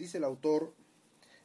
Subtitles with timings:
[0.00, 0.72] Dice el autor,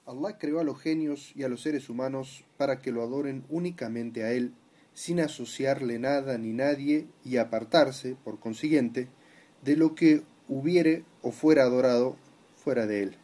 [0.05, 4.23] Allah creó a los genios y a los seres humanos para que lo adoren únicamente
[4.23, 4.53] a Él,
[4.93, 9.09] sin asociarle nada ni nadie y apartarse, por consiguiente,
[9.61, 12.15] de lo que hubiere o fuera adorado
[12.55, 13.17] fuera de Él.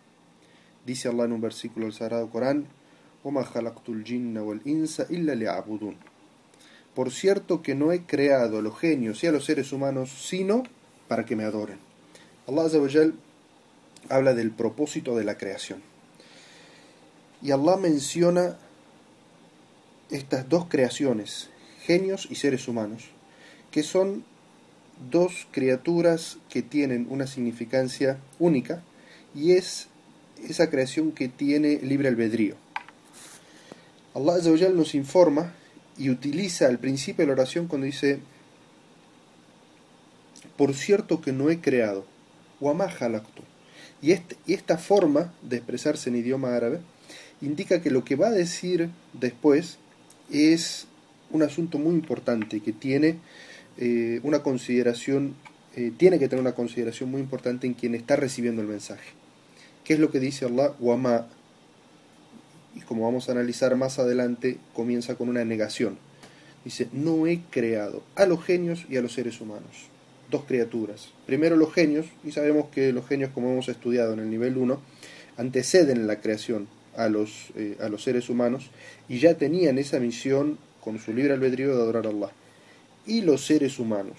[0.86, 2.67] Dice Allah en un versículo del Sagrado Corán,
[6.93, 10.63] Por cierto que no he creado a los genios y a los seres humanos sino
[11.07, 11.79] para que me adoren.
[12.49, 12.67] Allah
[14.10, 15.81] habla del propósito de la creación.
[17.42, 18.58] Y Allah menciona
[20.09, 21.50] estas dos creaciones,
[21.84, 23.06] genios y seres humanos,
[23.72, 24.23] que son
[25.09, 28.84] dos criaturas que tienen una significancia única
[29.34, 29.88] y es
[30.48, 32.56] esa creación que tiene libre albedrío.
[34.14, 35.54] Allah nos informa
[35.98, 38.20] y utiliza al principio de la oración cuando dice,
[40.58, 42.06] por cierto que no he creado,
[44.02, 46.80] y, este, esta forma de expresarse en idioma árabe
[47.42, 49.78] indica que lo que va a decir después
[50.31, 50.88] es
[51.31, 53.17] un asunto muy importante que tiene
[53.78, 55.36] eh, una consideración,
[55.75, 59.12] eh, tiene que tener una consideración muy importante en quien está recibiendo el mensaje.
[59.84, 60.73] ¿Qué es lo que dice Allah?
[60.80, 61.28] Wama.
[62.75, 65.97] Y como vamos a analizar más adelante, comienza con una negación.
[66.64, 69.90] Dice, no he creado a los genios y a los seres humanos.
[70.32, 71.10] Dos criaturas.
[71.28, 74.82] Primero los genios, y sabemos que los genios, como hemos estudiado en el nivel 1,
[75.38, 78.72] anteceden la creación a los, eh, a los seres humanos
[79.08, 82.32] y ya tenían esa misión con su libre albedrío de adorar a Allah.
[83.06, 84.18] Y los seres humanos.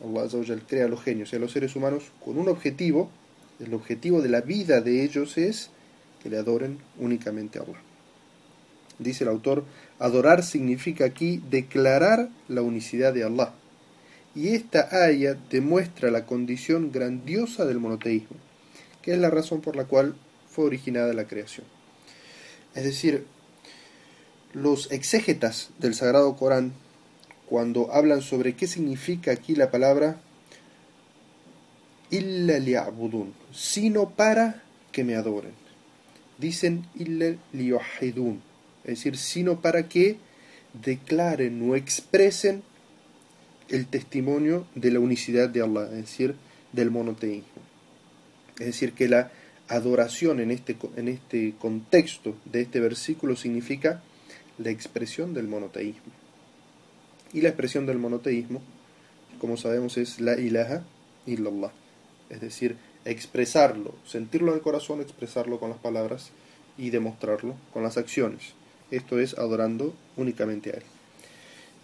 [0.00, 0.28] Allah
[0.68, 3.10] crea a los genios y a los seres humanos con un objetivo
[3.58, 5.70] el objetivo de la vida de ellos es
[6.22, 7.80] que le adoren únicamente a Allah.
[8.98, 9.64] Dice el autor,
[9.98, 13.52] adorar significa aquí declarar la unicidad de Allah.
[14.36, 18.36] Y esta aya demuestra la condición grandiosa del monoteísmo,
[19.00, 20.14] que es la razón por la cual
[20.50, 21.66] fue originada la creación.
[22.74, 23.24] Es decir,
[24.52, 26.74] los exégetas del Sagrado Corán,
[27.46, 30.20] cuando hablan sobre qué significa aquí la palabra
[32.10, 34.62] illa li'abudun, sino para
[34.92, 35.52] que me adoren.
[36.36, 38.42] Dicen illa li'ahidun,
[38.84, 40.18] es decir, sino para que
[40.74, 42.62] declaren o expresen
[43.68, 46.34] el testimonio de la unicidad de Allah, es decir,
[46.72, 47.62] del monoteísmo.
[48.58, 49.30] Es decir, que la
[49.68, 54.02] adoración en este, en este contexto de este versículo significa
[54.58, 56.12] la expresión del monoteísmo.
[57.32, 58.62] Y la expresión del monoteísmo,
[59.38, 60.84] como sabemos, es la ilaha
[61.26, 61.72] illallah
[62.30, 66.30] es decir, expresarlo, sentirlo en el corazón, expresarlo con las palabras
[66.76, 68.54] y demostrarlo con las acciones.
[68.90, 70.82] Esto es adorando únicamente a Él.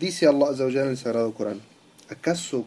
[0.01, 1.61] Dice Allah en el Sagrado Corán,
[2.13, 2.67] ¿acaso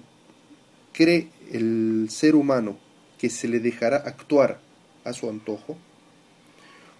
[0.93, 2.77] cree el ser humano
[3.17, 4.59] que se le dejará actuar
[5.03, 5.77] a su antojo?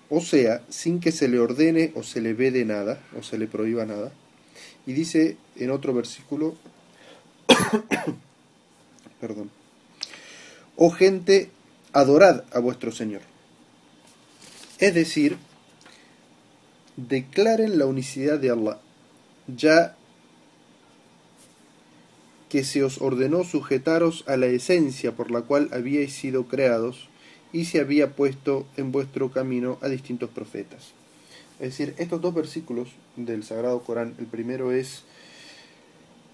[0.10, 3.48] O sea, sin que se le ordene o se le vede nada, o se le
[3.48, 4.12] prohíba nada.
[4.86, 6.56] Y dice en otro versículo,
[9.20, 9.50] perdón,
[10.76, 11.50] oh gente,
[11.92, 13.22] adorad a vuestro Señor.
[14.78, 15.38] Es decir,
[16.98, 18.80] declaren la unicidad de Allah,
[19.48, 19.95] ya
[22.50, 27.10] que se os ordenó sujetaros a la esencia por la cual habíais sido creados
[27.52, 30.94] y se había puesto en vuestro camino a distintos profetas.
[31.60, 35.04] Es decir, estos dos versículos del Sagrado Corán, el primero es,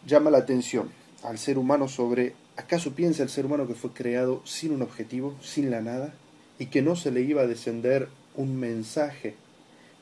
[0.06, 0.90] llama la atención
[1.24, 5.36] al ser humano sobre ¿Acaso piensa el ser humano que fue creado sin un objetivo,
[5.42, 6.14] sin la nada,
[6.60, 9.36] y que no se le iba a descender un mensaje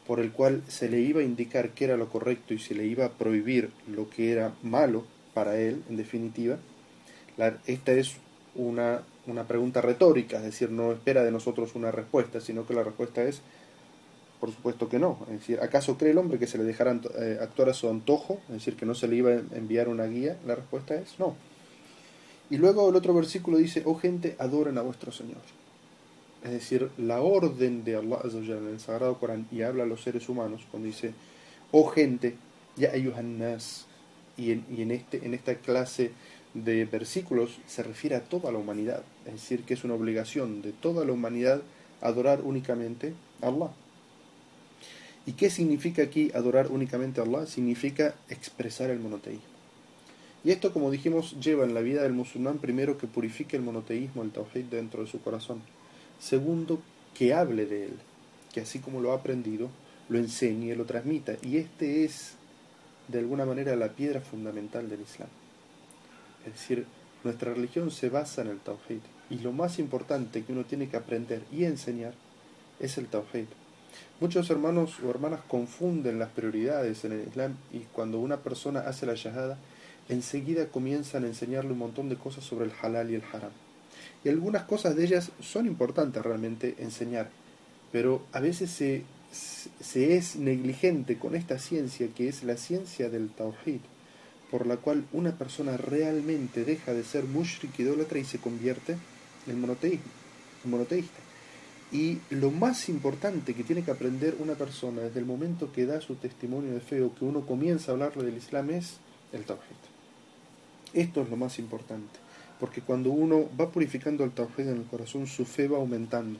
[0.07, 2.85] por el cual se le iba a indicar qué era lo correcto y se le
[2.85, 5.05] iba a prohibir lo que era malo
[5.39, 6.57] para él, en definitiva?
[7.65, 8.17] esta es
[8.55, 12.83] una, una pregunta retórica, es decir, no espera de nosotros una respuesta, sino que la
[12.83, 13.41] respuesta es,
[14.41, 15.17] por supuesto que no.
[15.27, 18.41] Es decir, ¿acaso cree el hombre que se le dejara eh, actuar a su antojo?
[18.49, 20.37] Es decir, que no se le iba a enviar una guía.
[20.45, 21.37] La respuesta es no.
[22.49, 25.37] Y luego el otro versículo dice, oh gente, adoren a vuestro Señor.
[26.43, 30.27] Es decir, la orden de Allah en el Sagrado Corán y habla a los seres
[30.27, 31.13] humanos cuando dice,
[31.71, 32.35] oh gente,
[32.75, 33.88] ya ayuhannas,
[34.39, 36.11] y en, este, en esta clase
[36.53, 40.71] de versículos se refiere a toda la humanidad, es decir, que es una obligación de
[40.71, 41.61] toda la humanidad
[42.01, 43.71] adorar únicamente a Allah.
[45.25, 47.45] ¿Y qué significa aquí adorar únicamente a Allah?
[47.45, 49.43] Significa expresar el monoteísmo.
[50.43, 54.23] Y esto, como dijimos, lleva en la vida del musulmán primero que purifique el monoteísmo,
[54.23, 55.61] el tawhid dentro de su corazón.
[56.19, 56.81] Segundo,
[57.13, 57.93] que hable de él,
[58.53, 59.69] que así como lo ha aprendido,
[60.07, 61.35] lo enseñe, lo transmita.
[61.41, 62.35] Y este es,
[63.11, 65.29] de alguna manera, la piedra fundamental del Islam.
[66.45, 66.85] Es decir,
[67.23, 69.01] nuestra religión se basa en el tawhid.
[69.29, 72.13] Y lo más importante que uno tiene que aprender y enseñar
[72.79, 73.45] es el Tawhid.
[74.19, 79.05] Muchos hermanos o hermanas confunden las prioridades en el Islam y cuando una persona hace
[79.05, 79.57] la shahada,
[80.09, 83.51] enseguida comienzan a enseñarle un montón de cosas sobre el halal y el haram.
[84.23, 87.29] Y algunas cosas de ellas son importantes realmente enseñar,
[87.91, 93.29] pero a veces se, se es negligente con esta ciencia que es la ciencia del
[93.29, 93.81] Tawhid,
[94.49, 98.97] por la cual una persona realmente deja de ser mushrik idólatra y se convierte
[99.47, 101.19] en monoteísta.
[101.91, 106.01] Y lo más importante que tiene que aprender una persona desde el momento que da
[106.01, 108.97] su testimonio de fe o que uno comienza a hablarle del Islam es
[109.33, 109.59] el Tawhid.
[110.93, 112.19] Esto es lo más importante,
[112.59, 116.39] porque cuando uno va purificando el Tawhid en el corazón, su fe va aumentando.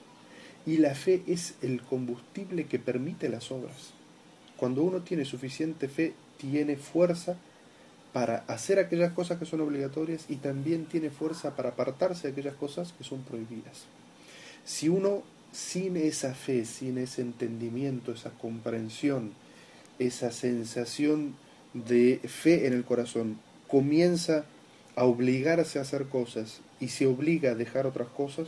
[0.65, 3.91] Y la fe es el combustible que permite las obras.
[4.57, 7.37] Cuando uno tiene suficiente fe, tiene fuerza
[8.13, 12.55] para hacer aquellas cosas que son obligatorias y también tiene fuerza para apartarse de aquellas
[12.55, 13.85] cosas que son prohibidas.
[14.65, 19.33] Si uno sin esa fe, sin ese entendimiento, esa comprensión,
[19.97, 21.35] esa sensación
[21.73, 24.45] de fe en el corazón, comienza
[24.95, 28.47] a obligarse a hacer cosas y se obliga a dejar otras cosas,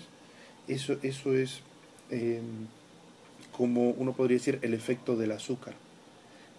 [0.68, 1.62] eso, eso es
[2.12, 2.68] em,
[3.52, 5.74] como uno podría decir el efecto del azúcar.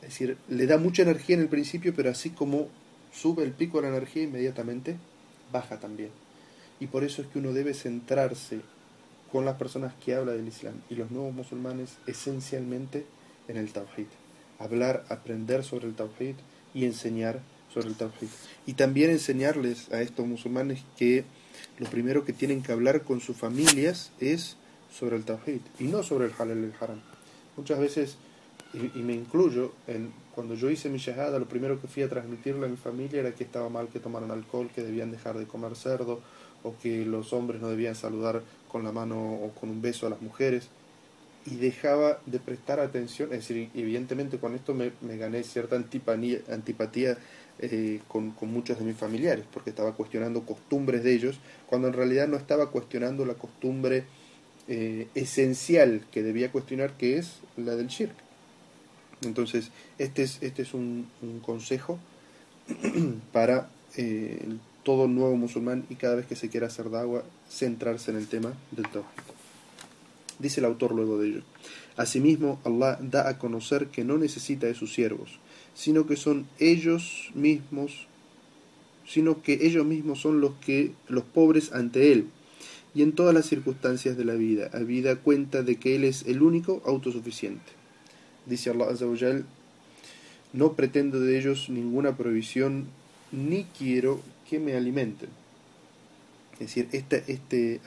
[0.02, 2.68] Es decir, le da mucha energía en el principio, pero así como
[3.12, 4.96] sube el pico de la energía, inmediatamente
[5.52, 6.10] baja también.
[6.80, 8.60] Y por eso es que uno debe centrarse
[9.30, 13.06] con las personas que habla del Islam y los nuevos musulmanes esencialmente
[13.48, 14.06] en el Tawhid.
[14.58, 16.34] Hablar, aprender sobre el Tawhid
[16.74, 17.40] y enseñar
[17.72, 18.28] sobre el Tawhid.
[18.66, 21.24] Y también enseñarles a estos musulmanes que
[21.78, 24.56] lo primero que tienen que hablar con sus familias es
[24.92, 27.00] sobre el Tawhid y no sobre el Halal y el Haram.
[27.56, 28.16] Muchas veces,
[28.74, 32.66] y, me incluyo, en, cuando yo hice mi shahada, lo primero que fui a transmitirle
[32.66, 35.76] a mi familia era que estaba mal que tomaran alcohol, que debían dejar de comer
[35.76, 36.20] cerdo,
[36.62, 40.10] o que los hombres no debían saludar con la mano o con un beso a
[40.10, 40.68] las mujeres
[41.44, 47.18] y dejaba de prestar atención, es decir, evidentemente con esto me, gané cierta antipatía,
[47.58, 52.28] eh, con, muchos de mis familiares, porque estaba cuestionando costumbres de ellos, cuando en realidad
[52.28, 54.04] no estaba cuestionando la costumbre
[54.68, 58.14] eh, esencial que debía cuestionar, que es la del shirk.
[59.22, 61.08] Entonces, este es, este es un,
[61.44, 61.98] consejo
[63.32, 64.46] para eh,
[64.84, 68.52] todo nuevo musulmán y cada vez que se quiera hacer dagua, centrarse en el tema
[68.70, 69.06] del tawhid.
[70.38, 71.42] Dice el autor luego de ello.
[71.96, 75.38] Asimismo, Allah da a conocer que no necesita de sus siervos,
[75.74, 78.06] sino que son ellos mismos,
[79.06, 82.28] sino que ellos mismos son los que los pobres ante él
[82.94, 86.42] y en todas las circunstancias de la vida, habida cuenta de que él es el
[86.42, 87.72] único autosuficiente.
[88.46, 89.06] Dice Allah Azza
[90.52, 92.86] no pretendo de ellos ninguna provisión
[93.30, 95.30] ni quiero que me alimenten.
[96.54, 97.80] Es decir, este, este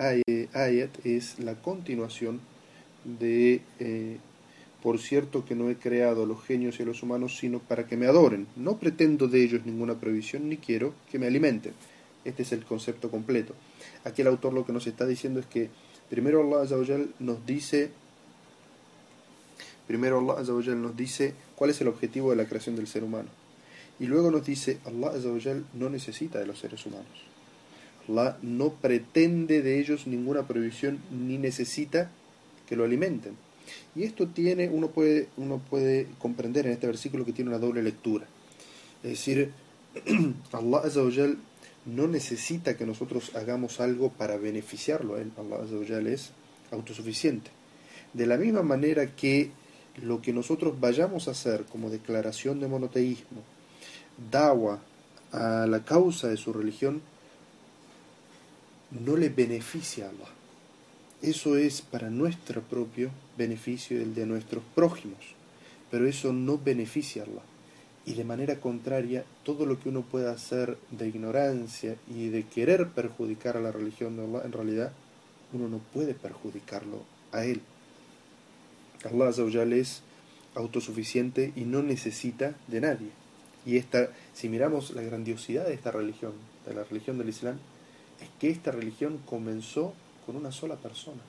[0.54, 2.42] ayat es la continuación
[3.04, 4.18] de, eh,
[4.82, 7.86] por cierto que no he creado a los genios y a los humanos, sino para
[7.86, 8.48] que me adoren.
[8.56, 11.74] No pretendo de ellos ninguna provisión, ni quiero que me alimenten.
[12.26, 13.54] Este es el concepto completo.
[14.04, 15.70] Aquí el autor lo que nos está diciendo es que
[16.10, 16.68] primero Allah
[17.20, 17.92] nos dice
[19.88, 20.44] primero Allah
[20.76, 23.30] nos dice cuál es el objetivo de la creación del ser humano.
[24.00, 25.14] Y luego nos dice, Allah
[25.74, 27.08] no necesita de los seres humanos.
[28.10, 32.12] Allah no pretende de ellos ninguna provisión ni necesita
[32.68, 33.38] que lo alimenten.
[33.96, 37.82] Y esto tiene, uno puede, uno puede comprender en este versículo que tiene una doble
[37.82, 38.26] lectura.
[39.02, 39.52] Es decir,
[40.52, 40.82] Allah
[41.86, 45.32] no necesita que nosotros hagamos algo para beneficiarlo a él.
[45.38, 46.32] Allah es
[46.72, 47.52] autosuficiente.
[48.14, 49.52] De la misma manera que
[50.02, 53.42] lo que nosotros vayamos a hacer como declaración de monoteísmo,
[54.32, 54.82] dawa
[55.32, 57.02] a la causa de su religión
[58.92, 60.30] no le beneficia a Allah.
[61.22, 65.20] Eso es para nuestro propio beneficio y el de nuestros prójimos,
[65.92, 67.55] pero eso no beneficia a Allah.
[68.06, 72.90] Y de manera contraria, todo lo que uno pueda hacer de ignorancia y de querer
[72.90, 74.92] perjudicar a la religión de Allah, en realidad
[75.54, 77.62] uno no puede perjudicarlo a él.
[79.04, 80.02] Allah es
[80.56, 83.10] autosuficiente y no necesita de nadie.
[83.66, 86.34] Y esta, si miramos la grandiosidad de esta religión,
[86.66, 87.58] de la religión del Islam,
[88.22, 89.94] es que esta religión comenzó
[90.26, 91.22] con una sola persona.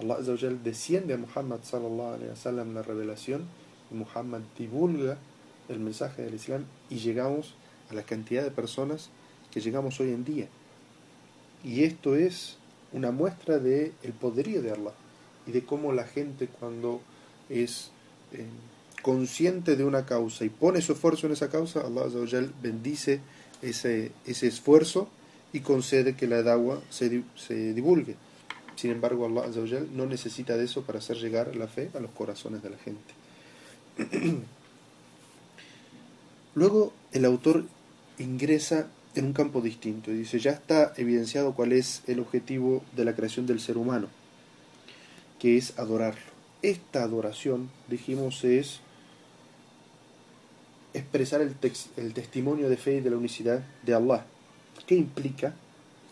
[0.00, 0.16] Allah
[0.62, 3.42] desciende a Muhammad sallallahu alaihi wasallam la revelación
[3.90, 5.18] Muhammad divulga
[5.68, 7.54] el mensaje del Islam y llegamos
[7.90, 9.10] a la cantidad de personas
[9.50, 10.48] que llegamos hoy en día.
[11.64, 12.56] Y esto es
[12.92, 14.92] una muestra de el poderío de Allah
[15.46, 17.00] y de cómo la gente cuando
[17.48, 17.90] es
[18.32, 18.46] eh,
[19.02, 22.06] consciente de una causa y pone su esfuerzo en esa causa, Allah
[22.62, 23.20] bendice
[23.62, 25.08] ese, ese esfuerzo
[25.52, 28.16] y concede que la dagua se, se divulgue.
[28.76, 32.62] Sin embargo, Allah no necesita de eso para hacer llegar la fe a los corazones
[32.62, 33.19] de la gente.
[36.54, 37.64] Luego el autor
[38.18, 43.04] ingresa en un campo distinto y dice, ya está evidenciado cuál es el objetivo de
[43.04, 44.08] la creación del ser humano,
[45.38, 46.30] que es adorarlo.
[46.62, 48.80] Esta adoración, dijimos, es
[50.92, 51.54] expresar el,
[52.12, 54.26] testimonio de fe y de la unicidad de Allah.
[54.86, 55.54] ¿Qué implica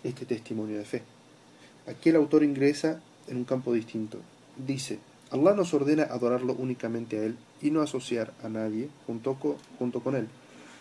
[0.02, 1.02] este testimonio de fe?
[1.86, 4.18] Aquí el autor ingresa en un campo distinto.
[4.56, 4.98] Dice,
[5.30, 10.00] Allah nos ordena adorarlo únicamente a Él y no asociar a nadie junto con, junto
[10.00, 10.28] con Él,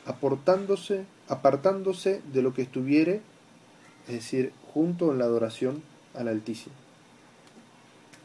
[0.06, 3.22] aportándose, apartándose de lo que estuviere,
[4.08, 5.82] es decir, junto en la adoración
[6.14, 6.76] al Altísimo.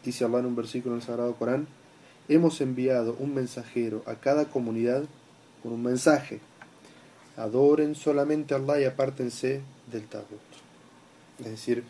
[0.05, 1.69] Dice Allah en un versículo en el Sagrado Corán,
[2.29, 5.05] hemos enviado un mensajero a cada comunidad
[5.63, 6.41] con un mensaje.
[7.37, 10.41] Adoren solamente a Allah y apártense del tabut.
[11.39, 11.85] Es decir,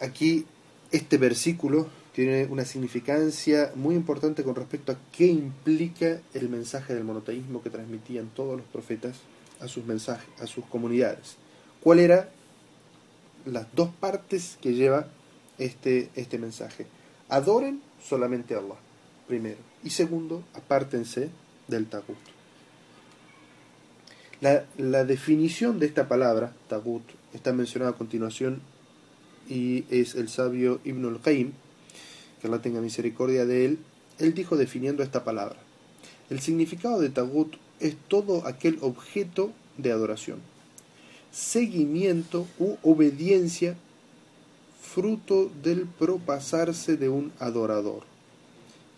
[0.00, 0.46] aquí
[0.90, 7.04] este versículo tiene una significancia muy importante con respecto a qué implica el mensaje del
[7.04, 9.16] monoteísmo que transmitían todos los profetas
[9.60, 11.36] a sus mensajes, a sus comunidades.
[11.80, 12.28] ¿Cuál era
[13.46, 15.08] las dos partes que lleva
[15.58, 16.86] este, este mensaje?
[17.28, 18.76] Adoren solamente a Allah,
[19.26, 19.58] primero.
[19.82, 21.30] Y segundo, apártense
[21.66, 22.16] del tagut.
[24.42, 27.02] La, la definición de esta palabra, tagut,
[27.32, 28.60] está mencionada a continuación
[29.48, 31.52] y es el sabio Ibn al-Qayyim
[32.42, 33.78] que Allah tenga misericordia de él,
[34.18, 35.56] él dijo definiendo esta palabra.
[36.28, 40.40] El significado de Tagut es todo aquel objeto de adoración,
[41.30, 43.76] seguimiento u obediencia
[44.80, 48.02] fruto del propasarse de un adorador.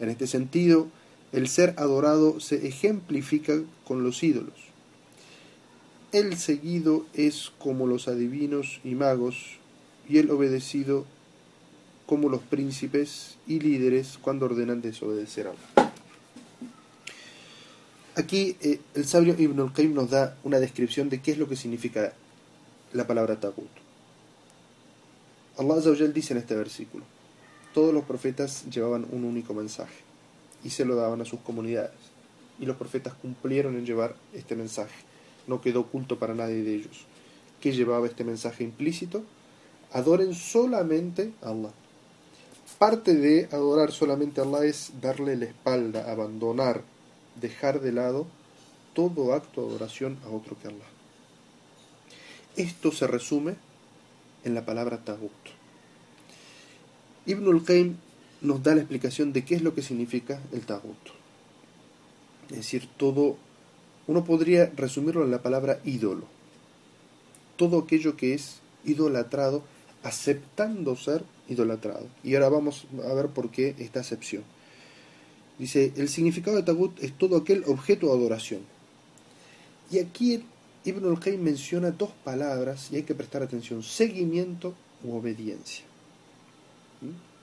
[0.00, 0.88] En este sentido,
[1.32, 4.54] el ser adorado se ejemplifica con los ídolos.
[6.12, 9.58] El seguido es como los adivinos y magos,
[10.08, 11.06] y el obedecido
[12.06, 15.92] como los príncipes y líderes cuando ordenan desobedecer a Allah.
[18.16, 21.56] Aquí eh, el sabio Ibn al-Qayyim nos da una descripción de qué es lo que
[21.56, 22.12] significa
[22.92, 23.68] la palabra tagut.
[25.58, 25.80] Allah
[26.12, 27.04] dice en este versículo,
[27.72, 29.94] todos los profetas llevaban un único mensaje
[30.62, 31.92] y se lo daban a sus comunidades.
[32.60, 34.94] Y los profetas cumplieron en llevar este mensaje.
[35.48, 37.04] No quedó oculto para nadie de ellos.
[37.60, 39.24] ¿Qué llevaba este mensaje implícito?
[39.92, 41.72] Adoren solamente a Allah
[42.78, 46.82] Parte de adorar solamente a Allah es darle la espalda, abandonar,
[47.40, 48.26] dejar de lado
[48.94, 50.86] todo acto de adoración a otro que Allah.
[52.56, 53.56] Esto se resume
[54.44, 55.32] en la palabra tagut.
[57.26, 57.96] Ibn al-Qayyim
[58.42, 60.98] nos da la explicación de qué es lo que significa el tagut.
[62.50, 63.36] Es decir, todo,
[64.06, 66.26] uno podría resumirlo en la palabra ídolo.
[67.56, 69.62] Todo aquello que es idolatrado
[70.02, 72.06] aceptando ser idolatrado.
[72.22, 74.42] Y ahora vamos a ver por qué esta acepción.
[75.58, 78.60] Dice, el significado de Tagut es todo aquel objeto de adoración.
[79.90, 80.42] Y aquí
[80.84, 85.84] Ibn al-Qayyim menciona dos palabras y hay que prestar atención, seguimiento u obediencia.
[87.00, 87.34] ¿Mm?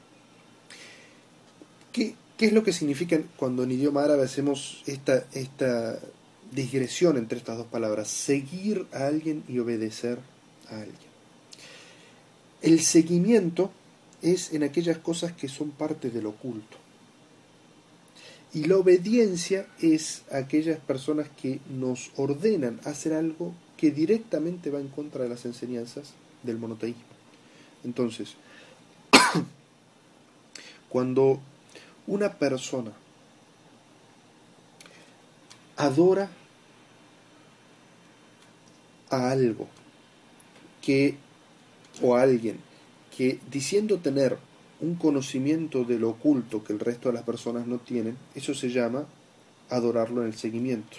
[1.92, 6.00] ¿Qué, ¿Qué, es lo que significa cuando en idioma árabe hacemos esta, esta
[6.52, 8.10] digresión entre estas dos palabras?
[8.10, 10.20] Seguir a alguien y obedecer
[10.70, 11.12] a alguien.
[12.62, 13.72] El seguimiento
[14.22, 16.78] es en aquellas cosas que son parte del oculto.
[18.54, 24.90] Y la obediencia es aquellas personas que nos ordenan hacer algo que directamente va en
[24.90, 26.14] contra de las enseñanzas
[26.44, 27.02] del monoteísmo.
[27.84, 28.36] Entonces,
[30.90, 31.40] cuando
[32.08, 32.92] una persona
[35.78, 36.30] adora
[39.10, 39.68] a algo
[40.82, 41.16] que
[42.02, 42.60] o alguien
[43.16, 44.38] que diciendo tener
[44.80, 48.70] un conocimiento de lo oculto que el resto de las personas no tienen, eso se
[48.70, 49.06] llama
[49.70, 50.98] adorarlo en el seguimiento.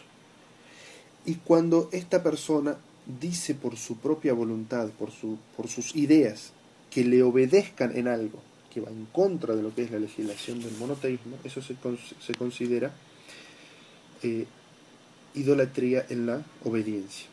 [1.25, 2.77] Y cuando esta persona
[3.21, 6.53] dice por su propia voluntad, por, su, por sus ideas,
[6.91, 8.41] que le obedezcan en algo
[8.73, 11.77] que va en contra de lo que es la legislación del monoteísmo, eso se,
[12.21, 12.93] se considera
[14.23, 14.47] eh,
[15.35, 17.27] idolatría en la obediencia.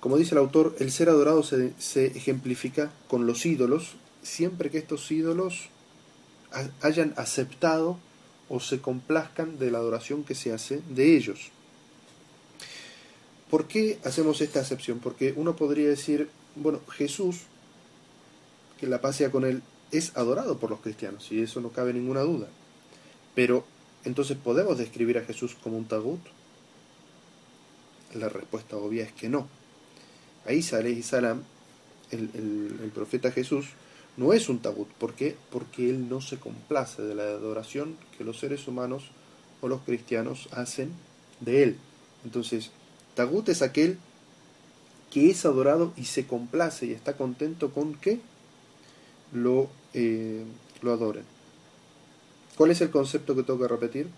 [0.00, 5.10] Como dice el autor, el ser adorado se, ejemplifica con los ídolos, siempre que estos
[5.10, 5.70] ídolos
[6.82, 7.98] hayan aceptado
[8.48, 11.50] o se complazcan de la adoración que se hace de ellos.
[13.50, 15.00] ¿Por qué hacemos esta acepción?
[15.00, 17.40] Porque uno podría decir, bueno, Jesús,
[18.78, 22.20] que la paz con él, es adorado por los cristianos, y eso no cabe ninguna
[22.20, 22.48] duda.
[23.34, 23.64] Pero,
[24.04, 26.20] entonces, ¿podemos describir a Jesús como un tagut?
[28.14, 29.48] La respuesta obvia es que no.
[30.46, 31.42] A Isa salam
[32.10, 33.66] el, profeta Jesús,
[34.16, 34.88] no es un tagut.
[34.88, 35.36] ¿Por qué?
[35.50, 39.10] Porque él no se complace de la adoración que los seres humanos
[39.60, 40.92] o los cristianos hacen
[41.40, 41.76] de él.
[42.24, 42.70] Entonces,
[43.14, 43.98] tagut es aquel
[45.10, 48.20] que es adorado y se complace y está contento con que
[49.32, 50.44] lo, eh,
[50.82, 51.24] lo adoren.
[52.56, 54.08] ¿Cuál es el concepto que tengo que repetir?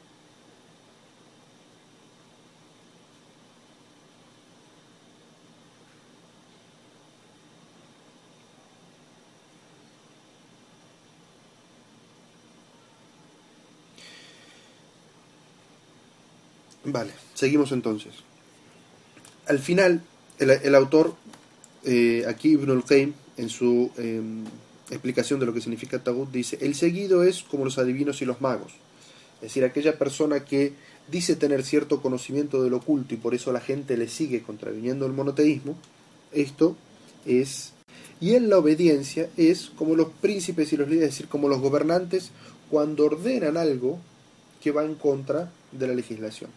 [16.93, 18.13] Vale, seguimos entonces.
[19.47, 20.03] Al final,
[20.39, 21.15] el, autor,
[21.85, 24.45] eh, aquí Ibn al-Qaim, en su em,
[24.91, 28.41] explicación de lo que significa Tagut, dice, el seguido es como los adivinos y los
[28.41, 28.73] magos.
[29.37, 30.73] Es decir, aquella persona que
[31.11, 35.13] dice tener cierto conocimiento del oculto y por eso la gente le sigue contraviniendo el
[35.13, 35.77] monoteísmo,
[36.33, 36.77] esto
[37.25, 37.73] es...
[38.21, 41.61] Y en la obediencia es como los príncipes y los líderes, es decir, como los
[41.61, 42.31] gobernantes
[42.71, 43.99] cuando ordenan algo
[44.63, 46.51] que va en contra de la legislación.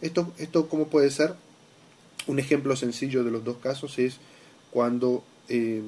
[0.00, 1.34] Esto, esto ¿cómo puede ser?
[2.26, 4.18] Un ejemplo sencillo de los dos casos es
[4.70, 5.82] cuando eh,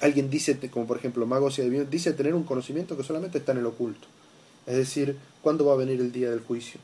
[0.00, 3.52] alguien dice, como por ejemplo magos y adivinos, dice tener un conocimiento que solamente está
[3.52, 4.06] en el oculto.
[4.66, 6.80] Es decir, ¿cuándo va a venir el día del juicio?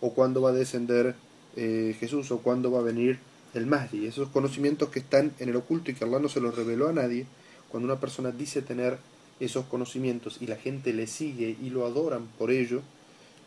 [0.00, 1.14] ¿O cuándo va a descender
[1.56, 2.30] eh, Jesús?
[2.30, 3.18] ¿O cuándo va a venir
[3.54, 4.06] el Mahdi?
[4.06, 6.92] Esos conocimientos que están en el oculto y que Allah no se los reveló a
[6.92, 7.26] nadie,
[7.68, 8.98] cuando una persona dice tener
[9.40, 12.82] esos conocimientos y la gente le sigue y lo adoran por ello,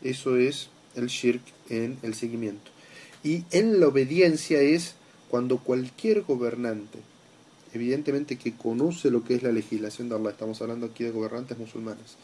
[0.02, 2.70] eso es el shirk en el seguimiento.
[3.22, 4.94] Y en la obediencia es
[5.28, 6.98] cuando cualquier gobernante,
[7.72, 11.58] evidentemente que conoce lo que es la legislación de Allah, estamos hablando aquí de gobernantes
[11.58, 12.16] musulmanes,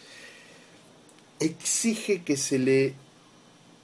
[1.40, 2.94] exige que se le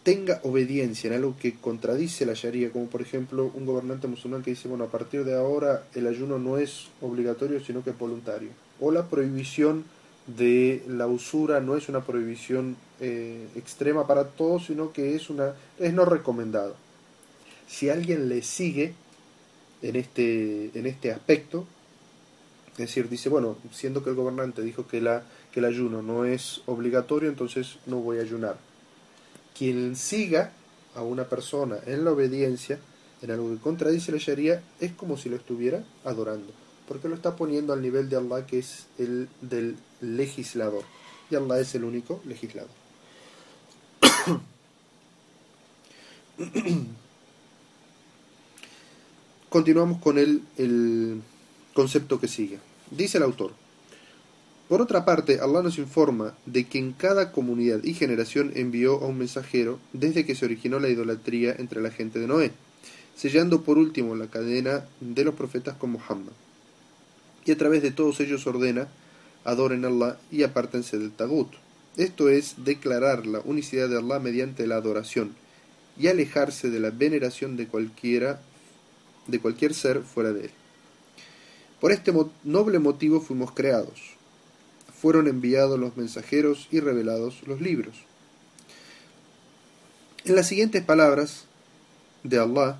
[0.04, 4.50] tenga obediencia en algo que contradice la Sharia, como por ejemplo un gobernante musulmán que
[4.50, 8.50] dice, bueno, a partir de ahora el ayuno no es obligatorio, sino que es voluntario,
[8.80, 9.84] o la prohibición
[10.26, 15.54] de la usura no es una prohibición eh, extrema para todos, sino que es, una,
[15.78, 16.76] es no recomendado.
[17.66, 18.94] Si alguien le sigue
[19.82, 21.66] en este, en este aspecto,
[22.72, 26.24] es decir, dice, bueno, siendo que el gobernante dijo que, la, que el ayuno no
[26.24, 28.58] es obligatorio, entonces no voy a ayunar.
[29.56, 30.52] Quien siga
[30.94, 32.78] a una persona en la obediencia,
[33.20, 36.52] en algo que contradice la Sharia, es como si lo estuviera adorando
[36.88, 40.82] porque lo está poniendo al nivel de Allah que es el del legislador.
[41.30, 42.70] Y Allah es el único legislador.
[49.48, 51.22] Continuamos con el,
[51.74, 52.58] concepto que sigue.
[52.90, 53.52] Dice el autor.
[54.68, 59.06] Por otra parte, Allah nos informa de que en cada comunidad y generación envió a
[59.06, 62.52] un mensajero desde que se originó la idolatría entre la gente de Noé,
[63.16, 66.32] sellando por último la cadena de los profetas con Muhammad
[67.48, 68.88] y a través de todos ellos ordena,
[69.44, 71.48] adoren a Allah y apártense del tagut.
[71.98, 75.34] Esto es declarar la unicidad de Allah mediante la adoración
[75.98, 78.40] y alejarse de la veneración de cualquiera
[79.26, 80.50] de cualquier ser fuera de él.
[81.80, 82.12] Por este
[82.44, 84.00] noble motivo fuimos creados.
[85.00, 87.96] Fueron enviados los mensajeros y revelados los libros.
[90.24, 91.46] En las siguientes palabras
[92.22, 92.78] de Allah,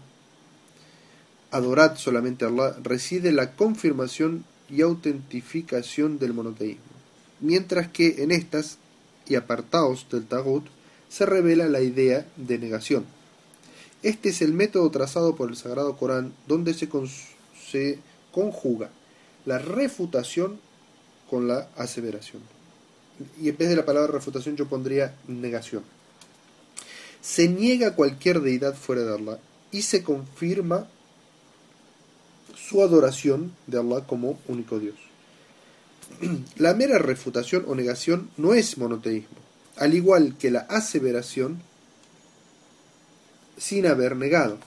[1.51, 6.85] adorad solamente a Allah, reside la confirmación y autentificación del monoteísmo,
[7.41, 8.79] mientras que en estas
[9.29, 10.67] y apartados del Tagut
[11.09, 13.05] se revela la idea de negación.
[14.03, 16.89] Este es el método trazado por el Sagrado Corán donde se,
[17.71, 17.99] se
[18.33, 18.91] conjuga
[19.45, 20.61] la refutación
[21.29, 22.43] con la aseveración.
[23.41, 25.83] Y en vez de la palabra refutación yo pondría negación.
[27.21, 29.39] Se niega cualquier deidad fuera de Allah
[29.73, 30.87] y se confirma
[32.57, 34.97] su adoración de Allah como único Dios.
[36.57, 39.39] La mera refutación o negación no es monoteísmo,
[39.77, 41.61] al igual que la aseveración
[43.57, 44.59] sin haber negado.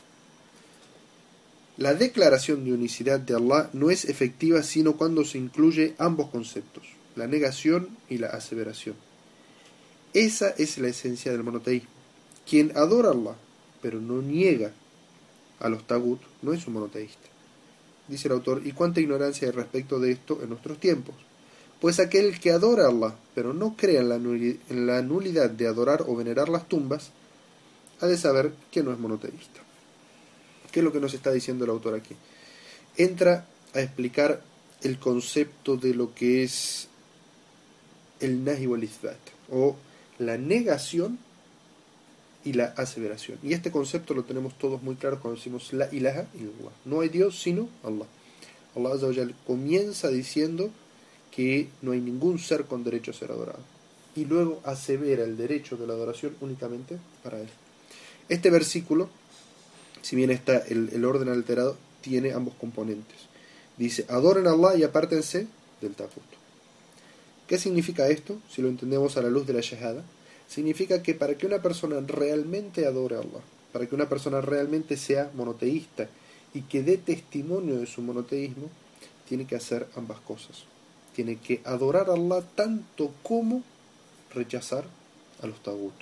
[1.77, 6.83] La declaración de unicidad de Allah no es efectiva sino cuando se incluye ambos conceptos,
[7.15, 8.95] la negación y la aseveración.
[10.13, 11.89] Esa es la esencia del monoteísmo.
[12.47, 13.35] Quien adora a Allah,
[13.81, 14.71] pero no niega
[15.59, 17.31] a los tagut, no es un monoteísta
[18.11, 21.15] dice el autor, y cuánta ignorancia hay respecto de esto en nuestros tiempos.
[21.81, 24.09] Pues aquel que adora a Allah, pero no cree en
[24.85, 27.09] la, nulidad de adorar o venerar las tumbas,
[27.99, 29.61] ha de saber que no es monoteísta.
[30.71, 32.15] ¿Qué es lo que nos está diciendo el autor aquí?
[32.97, 34.43] Entra a explicar
[34.83, 36.87] el concepto de lo que es
[38.19, 38.67] el nahi
[39.49, 39.75] o
[40.19, 41.17] la negación
[42.45, 43.39] y la aseveración.
[43.41, 46.73] Y este concepto lo tenemos todos muy claro cuando decimos la ilaha illallah.
[46.85, 48.05] No hay Dios sino Allah.
[48.75, 50.69] Allah comienza diciendo
[51.31, 53.59] que no hay ningún ser con derecho a ser adorado.
[54.15, 57.47] Y luego asevera el derecho de la adoración únicamente para Él.
[58.27, 59.09] Este versículo,
[60.01, 63.17] si bien está el, el orden alterado, tiene ambos componentes.
[63.77, 65.47] Dice, adoren a Allah y apártense
[65.79, 66.23] del tagut.
[67.47, 68.39] ¿Qué significa esto?
[68.49, 70.03] Si lo entendemos a la luz de la shahada,
[70.47, 73.41] significa que para que una persona realmente adore a Allah,
[73.71, 76.09] para que una persona realmente sea monoteísta
[76.53, 78.69] y que dé testimonio de su monoteísmo,
[79.27, 80.65] tiene que hacer ambas cosas.
[81.15, 83.63] Tiene que adorar a Allah tanto como
[84.33, 84.85] rechazar
[85.41, 85.93] a los tagut.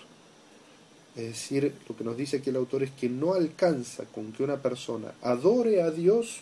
[1.16, 4.44] Es decir, lo que nos dice aquí el autor es que no alcanza con que
[4.44, 6.42] una persona adore a Dios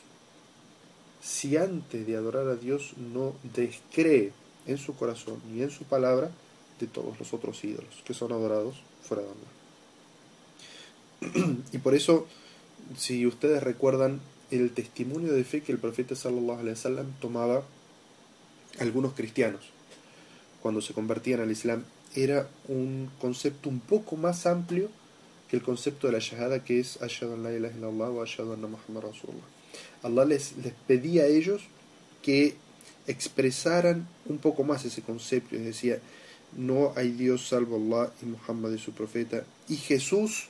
[1.22, 4.32] si antes de adorar a Dios no descree
[4.68, 6.30] en su corazón y en su palabra
[6.80, 9.48] de todos los otros ídolos que son adorados fuera de Allah.
[11.72, 12.28] y por eso,
[12.98, 16.14] si ustedes recuerdan el testimonio de fe que el profeta
[17.20, 17.64] tomaba
[18.80, 19.62] algunos cristianos
[20.62, 21.84] cuando se convertían al Islam
[22.16, 24.90] era un concepto un poco más amplio
[25.50, 28.54] que el concepto de la shahada que es ashhadu an la ilaha illallah wa ashhadu
[28.54, 29.46] anna muhammad rasulullah.
[30.04, 31.62] Allah les, les pedía a ellos
[32.22, 32.56] que
[33.08, 36.02] expresaran un poco más ese concepto, es decir,
[36.56, 40.48] no hay Dios salvo Allah y Muhammad es su profeta, y Jesús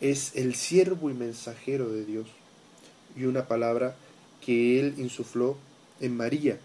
[0.00, 2.26] es el siervo y mensajero de Dios,
[3.16, 3.94] y una palabra
[4.44, 5.56] que Él insufló
[6.00, 6.58] en María,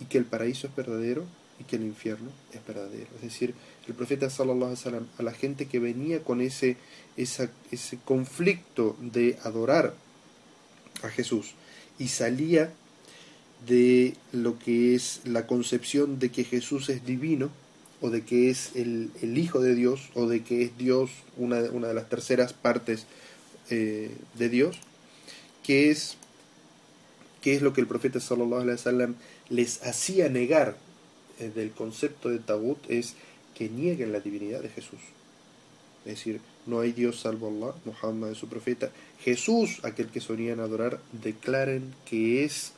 [0.00, 1.24] y que el paraíso es verdadero
[1.60, 3.08] y que el infierno es verdadero.
[3.16, 3.54] Es decir,
[3.86, 6.76] el profeta sallallahu alaihi wasallam a la gente que venía con ese,
[7.16, 9.94] ese conflicto de adorar
[11.02, 11.54] a Jesús
[11.98, 12.72] y salía
[13.66, 17.50] de lo que es la concepción de que Jesús es divino
[18.00, 21.58] o de que es el, el Hijo de Dios o de que es Dios, una,
[21.72, 23.06] una de las terceras partes
[23.70, 24.78] eh, de Dios,
[25.64, 26.16] que es,
[27.42, 29.14] que es lo que el profeta sallallahu alaihi wasallam
[29.50, 30.76] les hacía negar
[31.38, 33.14] eh, del concepto de Tabut es
[33.54, 35.00] que nieguen la divinidad de Jesús.
[36.04, 38.90] Es decir, no hay Dios salvo Allah, Muhammad es su profeta.
[39.20, 42.72] Jesús, aquel que solían adorar, declaren que es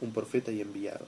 [0.00, 1.06] un profeta y enviado.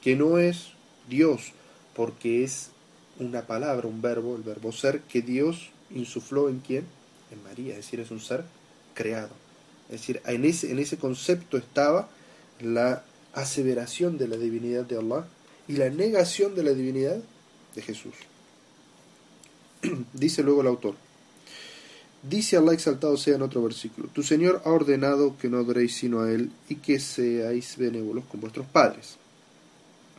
[0.00, 0.68] Que no es
[1.08, 1.52] Dios,
[1.94, 2.70] porque es
[3.18, 6.86] una palabra, un verbo, el verbo ser, que Dios insufló en quién?
[7.30, 8.44] En María, es decir, es un ser
[8.94, 9.34] creado.
[9.88, 12.08] Es decir, en ese, en ese concepto estaba
[12.60, 15.26] la aseveración de la divinidad de Allah
[15.68, 17.22] y la negación de la divinidad
[17.74, 18.14] de Jesús.
[20.12, 20.94] Dice luego el autor.
[22.22, 26.20] Dice Allah exaltado sea en otro versículo, Tu Señor ha ordenado que no adoréis sino
[26.20, 29.16] a Él y que seáis benévolos con vuestros padres.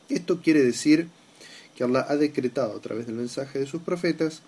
[0.09, 1.07] Esto quiere decir
[1.75, 4.41] que Allah ha decretado a través del mensaje de sus profetas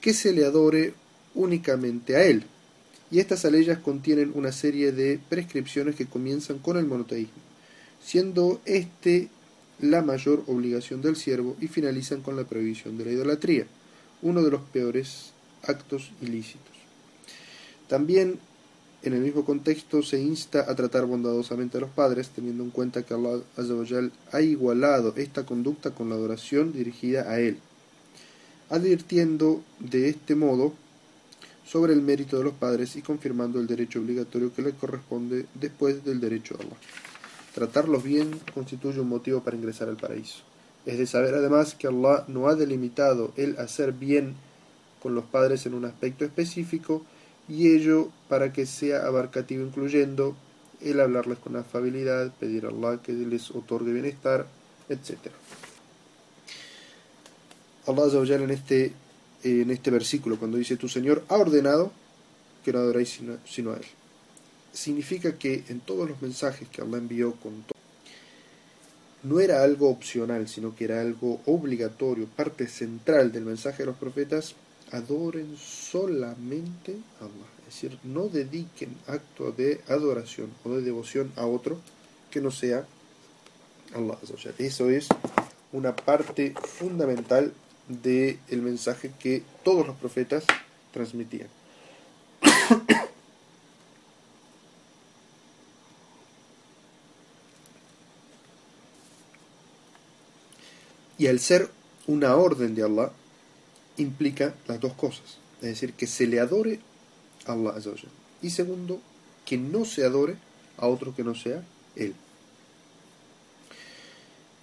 [0.00, 0.94] que se le adore
[1.34, 2.44] únicamente a Él.
[3.10, 7.42] Y estas aleyas contienen una serie de prescripciones que comienzan con el monoteísmo,
[8.04, 9.28] siendo este
[9.80, 13.66] la mayor obligación del siervo y finalizan con la prohibición de la idolatría,
[14.22, 16.74] uno de los peores actos ilícitos.
[17.88, 18.38] También
[19.02, 23.02] en el mismo contexto se insta a tratar bondadosamente a los padres, teniendo en cuenta
[23.02, 27.58] que Allah ha igualado esta conducta con la adoración dirigida a Él,
[28.70, 30.72] advirtiendo de este modo
[31.66, 36.04] sobre el mérito de los padres y confirmando el derecho obligatorio que le corresponde después
[36.04, 36.76] del derecho a Allah.
[37.54, 40.42] Tratarlos bien constituye un motivo para ingresar al paraíso.
[40.86, 44.34] Es de saber además que Allah no ha delimitado el hacer bien
[45.00, 47.02] con los padres en un aspecto específico,
[47.48, 50.34] y ello para que sea abarcativo incluyendo
[50.80, 54.46] el hablarles con afabilidad, pedir a Allah que les otorgue bienestar,
[54.88, 55.30] etc.
[57.86, 58.92] Allah en este,
[59.42, 61.92] en este versículo, cuando dice tu Señor ha ordenado
[62.64, 63.84] que no adoréis sino, sino a Él,
[64.74, 67.64] significa que en todos los mensajes que Allah envió con
[69.22, 73.96] no era algo opcional, sino que era algo obligatorio, parte central del mensaje de los
[73.96, 74.54] profetas,
[74.90, 77.48] adoren solamente a Allah.
[77.60, 81.80] Es decir, no dediquen acto de adoración o de devoción a otro
[82.30, 82.84] que no sea
[83.94, 84.18] Allah.
[84.58, 85.08] Eso es
[85.72, 87.54] una parte fundamental
[87.88, 90.44] del mensaje que todos los profetas
[90.92, 91.48] transmitían.
[101.18, 101.70] y al ser
[102.06, 103.12] una orden de Allah,
[103.96, 105.38] implica las dos cosas.
[105.60, 106.80] Es decir, que se le adore
[107.46, 107.74] a Allah
[108.42, 109.00] Y segundo,
[109.44, 110.36] que no se adore
[110.76, 111.64] a otro que no sea
[111.96, 112.14] Él.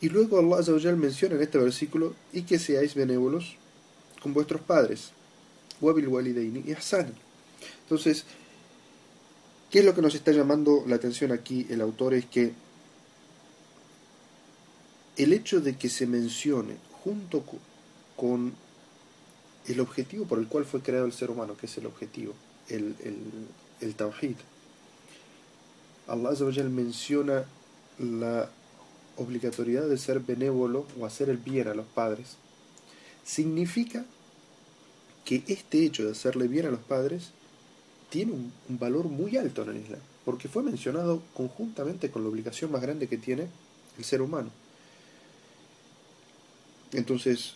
[0.01, 3.55] Y luego Allah menciona en este versículo, y que seáis benévolos
[4.21, 5.11] con vuestros padres.
[7.83, 8.25] Entonces,
[9.71, 12.13] ¿Qué es lo que nos está llamando la atención aquí el autor?
[12.13, 12.51] Es que
[15.23, 17.43] el hecho de que se mencione junto
[18.15, 18.53] con
[19.67, 22.34] el objetivo por el cual fue creado el ser humano, que es el objetivo,
[22.69, 24.36] el, tawhid.
[26.07, 27.45] Allah menciona
[27.99, 28.49] la
[29.17, 32.38] obligatoriedad de ser benévolo o hacer el bien a los padres.
[33.23, 34.05] Significa
[35.23, 37.29] que este hecho de hacerle bien a los padres
[38.10, 42.29] tiene un, un valor muy alto en el Islam, porque fue mencionado conjuntamente con la
[42.29, 43.47] obligación más grande que tiene
[43.97, 44.49] el ser humano.
[46.93, 47.54] Entonces,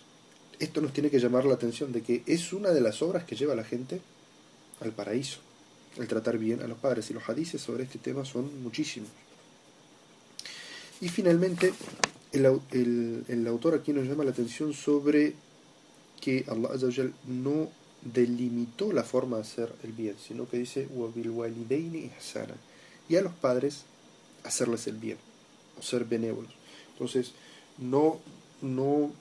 [0.60, 3.36] esto nos tiene que llamar la atención de que es una de las obras que
[3.36, 4.02] lleva a la gente
[4.82, 5.40] al paraíso,
[5.98, 7.10] el tratar bien a los padres.
[7.10, 9.10] Y los hadices sobre este tema son muchísimos.
[11.02, 11.74] Y finalmente,
[12.32, 15.34] el, autor aquí nos llama la atención sobre
[16.22, 17.70] que Allah no
[18.02, 20.88] delimitó la forma de hacer el bien, sino que dice
[23.08, 23.84] y a los padres
[24.44, 25.18] hacerles el bien,
[25.78, 26.52] o ser benévolos.
[26.94, 27.34] Entonces,
[27.78, 28.20] no,
[28.62, 29.12] no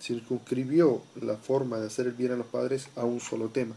[0.00, 3.74] circunscribió la forma de hacer el bien a los padres a un solo tema,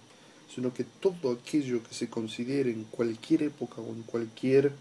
[0.53, 4.71] sino que todo aquello que se considere en cualquier época o en cualquier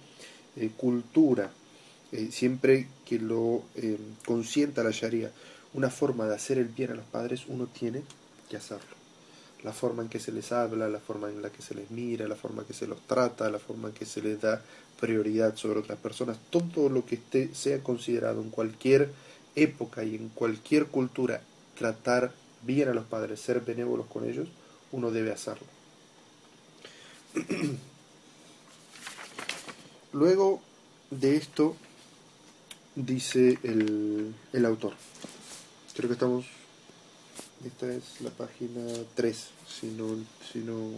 [0.56, 1.50] eh, cultura,
[2.12, 5.30] eh, siempre que lo eh, consienta la Sharia,
[5.74, 8.02] una forma de hacer el bien a los padres, uno tiene
[8.48, 9.02] que hacerlo.
[9.64, 12.26] La forma en que se les habla, la forma en la que se les mira,
[12.28, 14.60] la forma en que se los trata, la forma en que se les da
[15.00, 19.10] prioridad sobre otras personas, todo lo que esté, sea considerado en cualquier
[19.54, 21.42] época y en cualquier cultura
[21.78, 24.48] tratar bien a los padres, ser benévolos con ellos,
[24.92, 25.66] uno debe hacerlo.
[30.12, 30.60] Luego
[31.10, 31.76] de esto
[32.94, 34.94] dice el, el, autor.
[35.94, 36.46] Creo que estamos...
[37.64, 38.82] Esta es la página
[39.14, 40.16] 3, si no,
[40.52, 40.90] si no,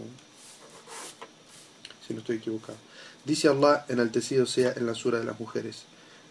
[2.05, 2.77] si no estoy equivocado.
[3.23, 5.83] Dice Allah, enaltecido sea en la sura de las mujeres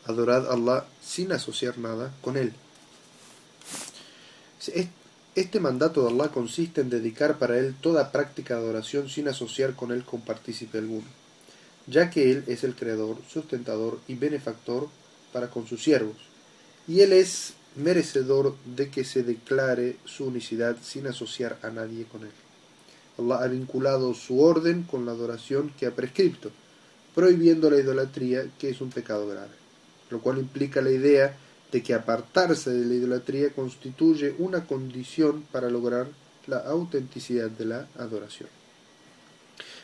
[0.06, 2.52] adorad a Allah sin asociar nada con Él.
[5.34, 9.74] Este mandato de Allah consiste en dedicar para Él toda práctica de adoración sin asociar
[9.74, 11.06] con Él con partícipe alguno,
[11.86, 14.88] ya que Él es el creador, sustentador y benefactor
[15.32, 16.16] para con sus siervos,
[16.86, 22.22] y Él es merecedor de que se declare su unicidad sin asociar a nadie con
[22.22, 22.32] Él.
[23.18, 26.50] Allah ha vinculado su orden con la adoración que ha prescrito,
[27.14, 29.63] prohibiendo la idolatría, que es un pecado grave
[30.14, 31.36] lo cual implica la idea
[31.72, 36.06] de que apartarse de la idolatría constituye una condición para lograr
[36.46, 38.48] la autenticidad de la adoración.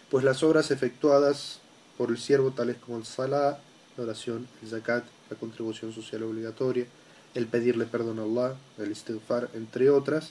[0.08, 1.58] Pues las obras efectuadas
[1.98, 3.58] por el siervo, tales como el salah,
[3.96, 6.86] la oración, el zakat, la contribución social obligatoria,
[7.34, 10.30] el pedirle perdón a Allah, el istighfar, entre otras,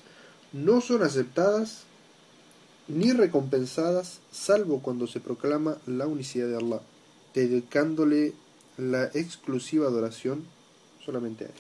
[0.54, 1.84] no son aceptadas
[2.88, 6.82] ni recompensadas salvo cuando se proclama la unicidad de Allah,
[7.34, 8.34] dedicándole
[8.80, 10.46] la exclusiva adoración
[11.06, 11.54] solamente a Él.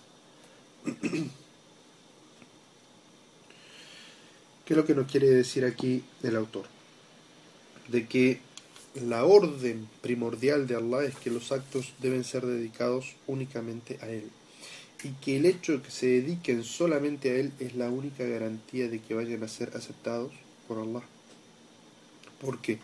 [4.65, 6.65] ¿Qué es lo que nos quiere decir aquí el autor?
[7.87, 8.39] De que
[8.95, 14.29] la orden primordial de Allah es que los actos deben ser dedicados únicamente a Él.
[15.03, 18.87] Y que el hecho de que se dediquen solamente a Él es la única garantía
[18.87, 20.31] de que vayan a ser aceptados
[20.67, 21.03] por Allah.
[22.39, 22.79] Porque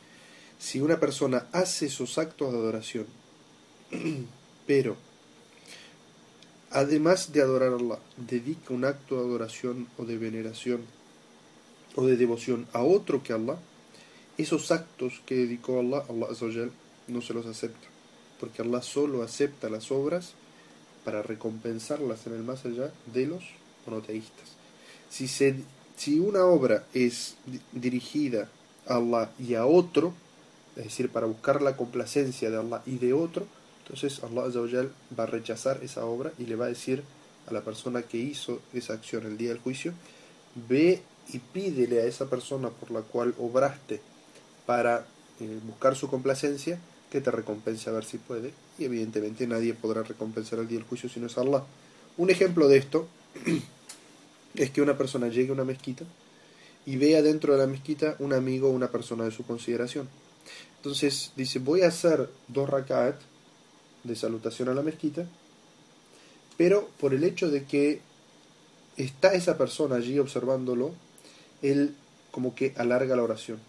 [0.59, 3.05] si una persona hace esos actos de adoración
[4.67, 4.95] Pero,
[6.71, 10.81] además de adorar a Allah, dedica un acto de adoración o de veneración
[11.95, 13.57] o de devoción a otro que Allah,
[14.37, 16.69] esos actos que dedicó Allah, Allah
[17.07, 17.87] no se los acepta.
[18.39, 20.33] Porque Allah solo acepta las obras
[21.05, 23.43] para recompensarlas en el más allá de los
[23.85, 24.55] monoteístas.
[25.09, 25.55] Si, se,
[25.95, 27.35] si una obra es
[27.71, 28.49] dirigida
[28.87, 30.13] a Allah y a otro,
[30.75, 33.47] es decir, para buscar la complacencia de Allah y de otro,
[33.85, 37.03] entonces Allah va a rechazar esa obra y le va a decir
[37.47, 39.93] a la persona que hizo esa acción el día del juicio,
[40.67, 44.01] ve y pídele a esa persona por la cual obraste
[44.65, 45.05] para
[45.39, 46.79] eh, buscar su complacencia,
[47.11, 48.53] que te recompense a ver si puede.
[48.79, 51.63] Y evidentemente nadie podrá recompensar el día del juicio si no es Allah.
[52.17, 53.07] Un ejemplo de esto
[54.55, 56.05] es que una persona llegue a una mezquita
[56.87, 60.09] y vea dentro de la mezquita un amigo o una persona de su consideración.
[60.77, 63.19] Entonces dice, voy a hacer dos rakat
[64.05, 65.27] de salutación a la mezquita,
[66.57, 68.01] pero por el hecho de que
[68.97, 70.93] está esa persona allí observándolo,
[71.61, 71.95] él
[72.31, 73.59] como que alarga la oración,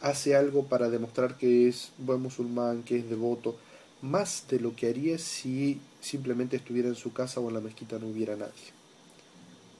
[0.00, 3.56] hace algo para demostrar que es buen musulmán, que es devoto,
[4.02, 7.98] más de lo que haría si simplemente estuviera en su casa o en la mezquita
[7.98, 8.52] no hubiera nadie.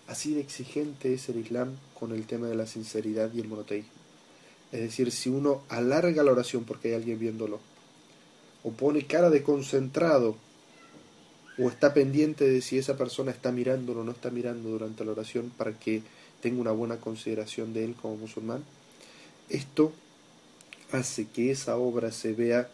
[0.07, 3.93] Así de exigente es el Islam con el tema de la sinceridad y el monoteísmo.
[4.73, 7.61] Es decir, si uno alarga la oración porque hay alguien viéndolo,
[8.65, 10.37] o pone cara de concentrado
[11.59, 15.13] o está pendiente de si esa persona está mirando o no está mirando durante la
[15.13, 16.03] oración para que
[16.41, 18.65] tenga una buena consideración de él como musulmán,
[19.49, 19.93] esto
[20.91, 22.69] hace que esa obra se vea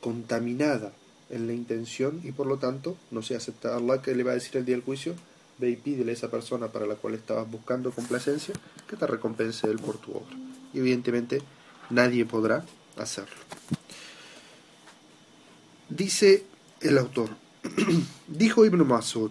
[0.00, 0.92] contaminada
[1.30, 4.34] en la intención y por lo tanto no se acepta Allah que le va a
[4.34, 5.14] decir el día del juicio,
[5.58, 8.54] ve y pídele a esa persona para la cual estabas buscando complacencia
[8.88, 10.36] que te recompense él por tu obra.
[10.74, 11.40] Y evidentemente
[11.90, 12.64] nadie podrá
[12.96, 13.36] hacerlo.
[15.94, 16.46] Dice
[16.80, 17.28] el autor,
[18.26, 19.30] dijo Ibn Masud,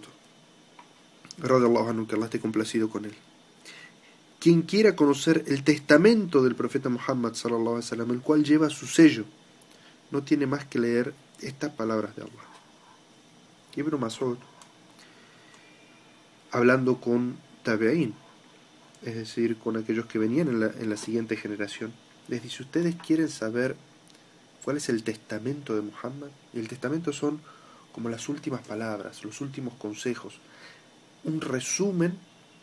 [1.42, 3.16] que Allah esté complacido con él,
[4.40, 9.26] quien quiera conocer el testamento del profeta Muhammad wasallam, el cual lleva su sello,
[10.12, 12.46] no tiene más que leer estas palabras de Allah.
[13.78, 14.38] Ibn Masud,
[16.52, 18.14] hablando con Tabe'in,
[19.02, 21.92] es decir, con aquellos que venían en la, en la siguiente generación,
[22.28, 23.76] les dice, ustedes quieren saber
[24.64, 26.30] cuál es el testamento de Muhammad.
[26.54, 27.42] El testamento son
[27.92, 30.36] como las últimas palabras, los últimos consejos,
[31.24, 32.18] un resumen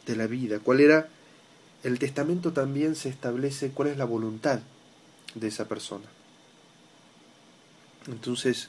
[0.06, 0.58] de la vida.
[0.60, 1.08] ¿Cuál era?
[1.82, 4.60] El testamento también se establece cuál es la voluntad
[5.34, 6.06] de esa persona.
[8.06, 8.68] Entonces,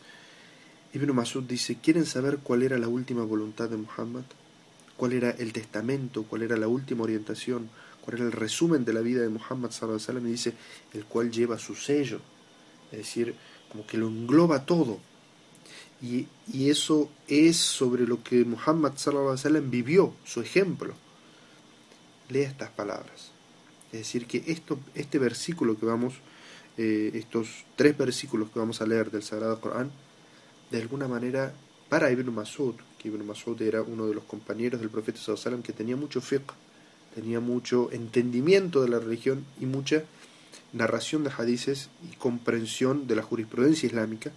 [0.94, 4.24] Ibn Masud dice, ¿quieren saber cuál era la última voluntad de Muhammad?
[4.98, 6.24] ¿Cuál era el testamento?
[6.24, 7.70] ¿Cuál era la última orientación?
[8.02, 9.72] ¿Cuál era el resumen de la vida de Muhammad?
[9.72, 10.54] Y dice,
[10.94, 12.20] el cual lleva su sello.
[12.92, 13.36] Es decir,
[13.72, 15.00] como que lo engloba todo.
[16.02, 20.94] Y, y eso es sobre lo que Muhammad sallam vivió, su ejemplo.
[22.30, 23.32] Lea estas palabras.
[23.92, 26.14] Es decir, que esto, este versículo que vamos
[26.82, 29.92] eh, estos tres versículos que vamos a leer del Sagrado Corán,
[30.72, 31.54] de alguna manera,
[31.90, 35.74] para Ibn Masud, que Ibn Masud era uno de los compañeros del profeta Sallallahu que
[35.74, 36.54] tenía mucho fiqh,
[37.14, 40.06] tenía mucho entendimiento de la religión y mucha
[40.74, 44.32] narración de hadices y comprensión de la jurisprudencia islámica,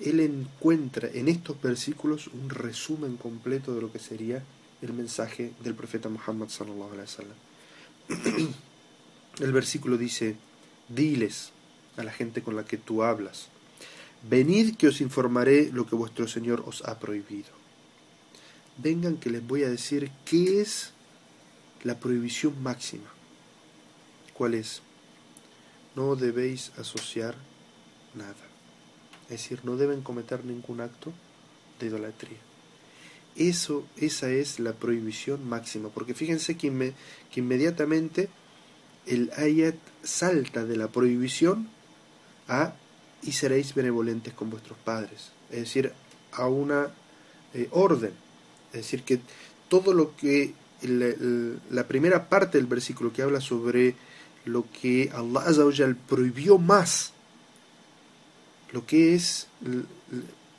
[0.00, 4.42] él encuentra en estos versículos un resumen completo de lo que sería
[4.80, 7.36] el mensaje del profeta Muhammad sallallahu alaihi wasallam.
[9.40, 10.36] El versículo dice:
[10.88, 11.52] Diles
[11.96, 13.48] a la gente con la que tú hablas,
[14.28, 17.50] venid que os informaré lo que vuestro Señor os ha prohibido.
[18.78, 20.92] Vengan que les voy a decir qué es
[21.82, 23.10] la prohibición máxima.
[24.34, 24.82] ¿Cuál es?
[25.98, 27.34] No debéis asociar
[28.14, 28.46] nada.
[29.24, 31.12] Es decir, no deben cometer ningún acto
[31.80, 32.38] de idolatría.
[33.34, 36.94] Eso, esa es la prohibición máxima, porque fíjense que,
[37.34, 38.28] inmediatamente
[39.06, 41.68] el ayat salta de la prohibición
[42.46, 42.74] a
[43.22, 45.92] y seréis benevolentes con vuestros padres, es decir,
[46.32, 46.88] a una
[47.54, 48.12] eh, orden,
[48.72, 49.20] es decir, que
[49.68, 53.94] todo lo que la, primera parte del versículo que habla sobre
[54.44, 57.12] lo que Allah prohibió más,
[58.72, 59.48] lo que es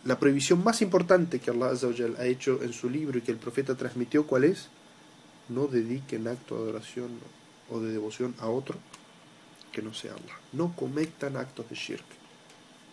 [0.04, 1.72] la prohibición más importante que Allah
[2.20, 4.70] ha hecho en su libro y que el profeta transmitió, ¿cuál es?
[5.50, 7.10] No dediquen acto de adoración
[7.70, 8.78] o de devoción a otro
[9.72, 10.40] que no sea Allah.
[10.54, 12.06] No cometan actos de shirk.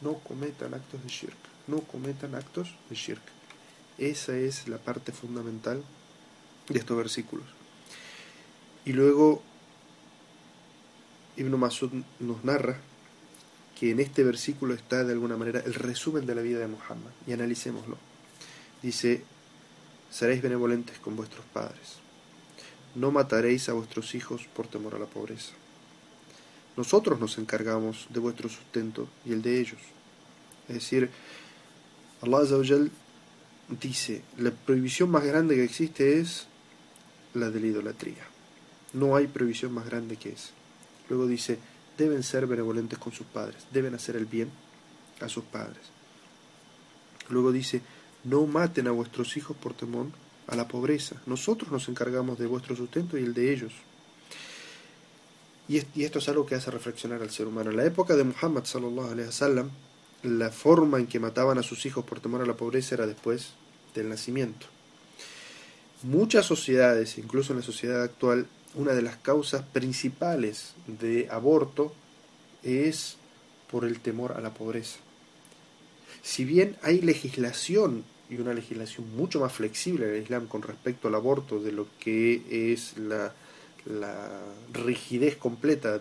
[0.00, 1.36] No cometan actos de shirk.
[1.66, 3.22] No cometan actos de shirk.
[3.98, 5.82] Esa es la parte fundamental
[6.68, 7.46] de estos versículos.
[8.84, 9.42] Y luego
[11.36, 12.78] Ibn Masud nos narra
[13.78, 17.10] que en este versículo está de alguna manera el resumen de la vida de Muhammad.
[17.26, 17.98] Y analicémoslo.
[18.82, 19.22] Dice,
[20.10, 22.06] seréis benevolentes con vuestros padres
[22.96, 25.52] no mataréis a vuestros hijos por temor a la pobreza.
[26.76, 29.80] Nosotros nos encargamos de vuestro sustento y el de ellos.
[30.68, 31.10] Es decir,
[32.22, 32.88] Allah
[33.80, 36.46] dice, la prohibición más grande que existe es
[37.34, 38.26] la de la idolatría.
[38.94, 40.50] No hay prohibición más grande que esa.
[41.08, 41.58] Luego dice,
[41.96, 44.50] deben ser benevolentes con sus padres, deben hacer el bien
[45.20, 45.82] a sus padres.
[47.28, 47.82] Luego dice,
[48.24, 50.06] no maten a vuestros hijos por temor
[50.46, 51.16] a la pobreza.
[51.26, 53.72] Nosotros nos encargamos de vuestro sustento y el de ellos.
[55.68, 57.70] Y, esto es algo que hace reflexionar al ser humano.
[57.70, 59.70] En la época de Muhammad sallallahu alaihi wasallam,
[60.22, 63.52] la forma en que mataban a sus hijos por temor a la pobreza era después
[63.94, 64.66] del nacimiento.
[66.02, 68.46] Muchas sociedades, incluso en la sociedad actual,
[68.76, 71.92] una de las causas principales de aborto
[72.62, 73.16] es
[73.70, 74.98] por el temor a la pobreza.
[76.22, 81.14] Si bien hay legislación y una legislación mucho más flexible del Islam con respecto al
[81.14, 83.32] aborto de lo que es la,
[84.72, 86.00] rigidez completa,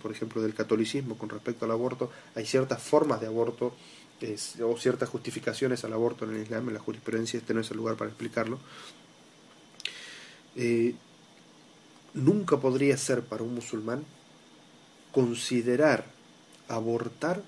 [0.00, 2.10] por ejemplo, del catolicismo con respecto al aborto.
[2.34, 3.74] Hay ciertas formas de aborto
[4.64, 7.76] o ciertas justificaciones al aborto en el Islam, en la jurisprudencia, este no es el
[7.76, 8.58] lugar para explicarlo.
[10.56, 10.94] Eh,
[12.16, 14.04] nunca podría ser para un musulmán
[15.12, 16.04] considerar
[16.68, 17.42] abortar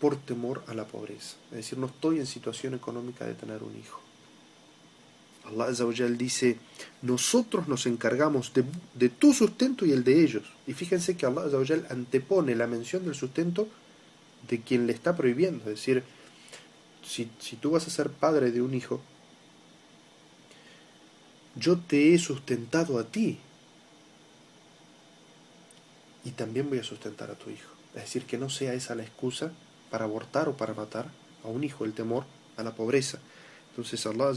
[0.00, 1.36] por temor a la pobreza.
[1.50, 4.00] Es decir, no estoy en situación económica de tener un hijo.
[5.44, 6.58] Allah Azzawajal dice,
[7.02, 8.52] nosotros nos encargamos
[8.94, 10.44] de, tu sustento y el de ellos.
[10.66, 13.68] Y fíjense que Allah Azzawajal antepone la mención del sustento
[14.48, 15.58] de quien le está prohibiendo.
[15.70, 16.04] Es decir,
[17.04, 19.00] si, si tú vas a ser padre de un hijo,
[21.56, 23.38] yo te he sustentado a ti
[26.24, 27.70] y también voy a sustentar a tu hijo.
[27.94, 29.52] Es decir, que no sea esa la excusa
[29.90, 31.10] para abortar o para matar
[31.44, 32.24] a un hijo, el temor
[32.56, 33.18] a la pobreza.
[33.70, 34.32] Entonces Allah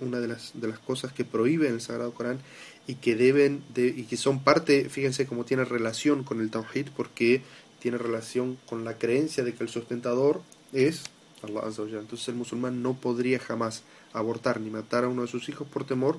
[0.00, 2.40] una de las, de las cosas que prohíbe en el Sagrado Corán
[2.86, 6.88] y que deben de, y que son parte, fíjense cómo tiene relación con el Tawhid,
[6.96, 7.42] porque
[7.78, 11.04] tiene relación con la creencia de que el sustentador es
[11.42, 11.62] Allah
[11.98, 15.84] Entonces el musulmán no podría jamás abortar ni matar a uno de sus hijos por
[15.84, 16.18] temor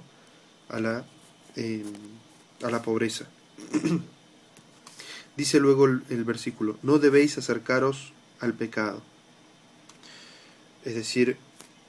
[0.69, 1.05] a la,
[1.55, 1.83] eh,
[2.61, 3.27] a la pobreza.
[5.35, 9.01] Dice luego el versículo, no debéis acercaros al pecado.
[10.85, 11.37] Es decir,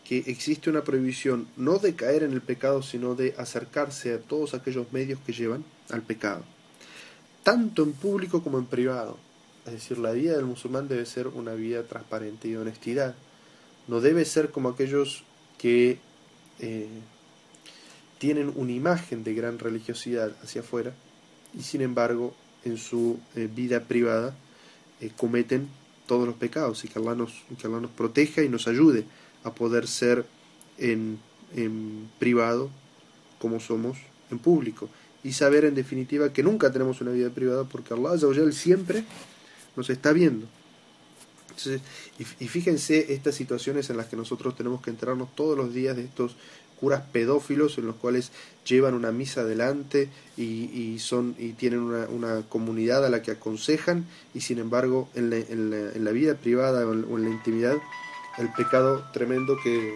[0.05, 4.55] que existe una prohibición no de caer en el pecado, sino de acercarse a todos
[4.55, 6.45] aquellos medios que llevan al pecado,
[7.42, 9.18] tanto en público como en privado.
[9.66, 13.14] Es decir, la vida del musulmán debe ser una vida transparente y de honestidad.
[13.88, 15.24] No debe ser como aquellos
[15.57, 15.99] que
[16.61, 16.88] eh,
[18.18, 20.92] tienen una imagen de gran religiosidad hacia afuera
[21.59, 22.34] y sin embargo
[22.65, 24.35] en su eh, vida privada
[25.01, 25.69] eh, cometen
[26.07, 29.05] todos los pecados y que Allah, nos, que Allah nos proteja y nos ayude
[29.43, 30.27] a poder ser
[30.79, 31.19] en,
[31.55, 32.71] en privado
[33.39, 33.99] como somos
[34.31, 34.89] en público
[35.23, 38.17] y saber en definitiva que nunca tenemos una vida privada porque Allah
[38.53, 39.05] siempre
[39.75, 40.47] nos está viendo.
[42.41, 46.05] y, fíjense estas situaciones en las que nosotros tenemos que enterarnos todos los días de
[46.05, 46.37] estos
[47.12, 48.30] pedófilos en los cuales
[48.64, 54.41] llevan una misa adelante y, son y tienen una, comunidad a la que aconsejan y
[54.41, 57.76] sin embargo en la, en vida privada o en, la intimidad
[58.39, 59.95] el pecado tremendo que,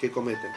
[0.00, 0.50] que cometen.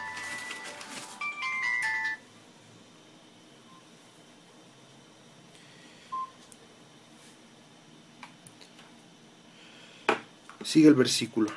[10.64, 11.50] Sigue el versículo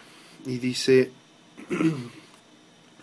[0.47, 1.11] y dice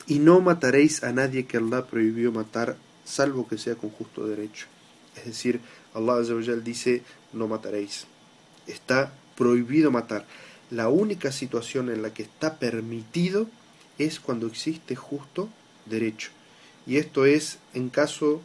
[0.08, 4.68] y no mataréis a nadie que Allah prohibió matar, salvo que sea con justo derecho.
[5.16, 5.60] Es decir,
[5.93, 6.22] Allah
[6.64, 7.03] dice,
[7.34, 8.05] no mataréis.
[8.68, 10.26] Está prohibido matar.
[10.72, 13.47] La única situación en la que está permitido
[13.97, 15.49] es cuando existe justo
[15.86, 16.30] derecho.
[16.86, 18.41] Y esto es en caso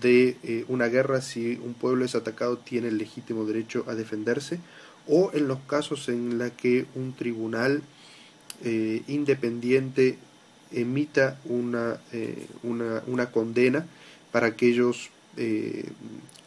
[0.00, 4.58] de eh, una guerra, si un pueblo es atacado, tiene el legítimo derecho a defenderse,
[5.06, 7.82] o en los casos en los que un tribunal
[8.64, 10.18] eh, independiente
[10.74, 13.86] emita una, eh, una, una, condena
[14.32, 15.88] para aquellos eh,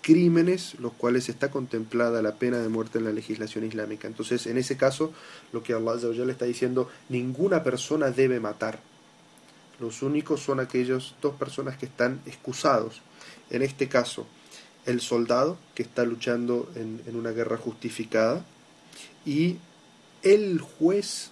[0.01, 4.07] crímenes los cuales está contemplada la pena de muerte en la legislación islámica.
[4.07, 5.11] Entonces, en ese caso,
[5.51, 8.79] lo que Allah le está diciendo, ninguna persona debe matar.
[9.79, 13.01] Los únicos son aquellos dos personas que están excusados.
[13.49, 14.25] En este caso,
[14.85, 18.45] el soldado que está luchando en una guerra justificada
[19.25, 19.57] y
[20.23, 21.31] el juez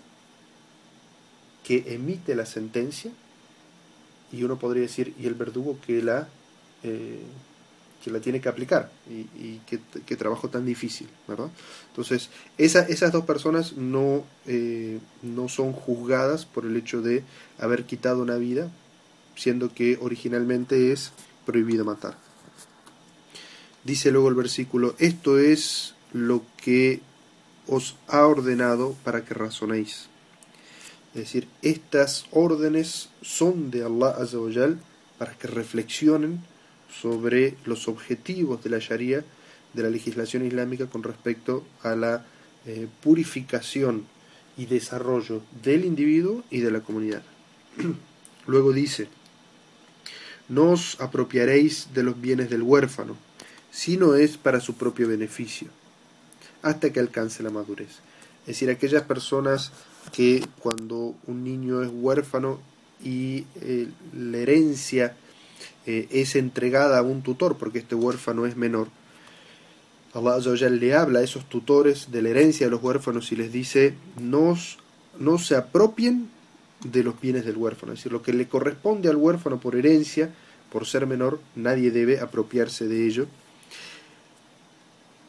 [1.66, 3.12] que emite la sentencia
[4.32, 6.28] y uno podría decir y el verdugo que la
[6.84, 7.24] eh,
[8.04, 11.50] que la tiene que aplicar y, qué, trabajo tan difícil verdad
[11.90, 17.24] entonces esas dos personas no eh, no son juzgadas por el hecho de
[17.58, 18.70] haber quitado una vida
[19.36, 21.12] siendo que originalmente es
[21.46, 22.18] prohibido matar.
[23.84, 27.02] Dice luego el versículo esto es lo que
[27.68, 30.08] os ha ordenado para que razonéis
[31.16, 34.78] es decir, estas órdenes son de Allah Azzawajal
[35.18, 36.42] para que reflexionen
[36.92, 39.24] sobre los objetivos de la Sharia,
[39.74, 42.26] de la legislación islámica con respecto a la
[42.66, 44.06] eh, purificación
[44.58, 47.24] y desarrollo del individuo y de la comunidad.
[48.46, 49.08] Luego dice,
[50.50, 53.16] no os apropiaréis de los bienes del huérfano,
[53.72, 55.70] si no es para su propio beneficio,
[56.62, 58.00] hasta que alcance la madurez.
[58.42, 59.72] Es decir, aquellas personas
[60.12, 62.60] que cuando un niño es huérfano
[63.04, 65.16] y eh, la herencia
[65.86, 68.88] eh, es entregada a un tutor, porque este huérfano es menor,
[70.14, 73.96] Allah le habla a esos tutores de la herencia de los huérfanos y les dice,
[74.18, 74.58] no,
[75.20, 76.30] no se apropien
[76.84, 80.34] de los bienes del huérfano, es decir, lo que le corresponde al huérfano por herencia,
[80.72, 83.28] por ser menor, nadie debe apropiarse de ello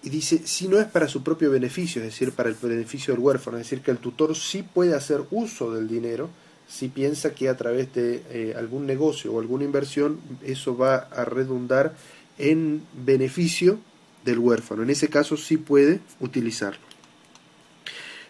[0.06, 3.20] y dice, si no es para su propio beneficio, es decir, para el beneficio del
[3.20, 6.30] huérfano, es decir, que el tutor sí puede hacer uso del dinero
[6.68, 11.24] si piensa que a través de eh, algún negocio o alguna inversión eso va a
[11.24, 11.96] redundar
[12.38, 13.80] en beneficio
[14.24, 14.84] del huérfano.
[14.84, 16.86] En ese caso sí puede utilizarlo.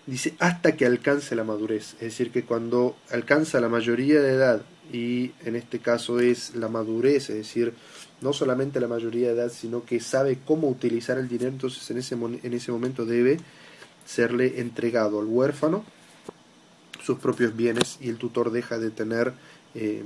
[0.07, 4.63] dice hasta que alcance la madurez, es decir, que cuando alcanza la mayoría de edad,
[4.93, 7.75] y en este caso es la madurez, es decir,
[8.21, 11.99] no solamente la mayoría de edad, sino que sabe cómo utilizar el dinero, entonces en
[11.99, 13.39] ese, en ese momento debe
[14.05, 15.85] serle entregado al huérfano
[17.03, 19.33] sus propios bienes y el tutor deja de tener
[19.75, 20.03] eh,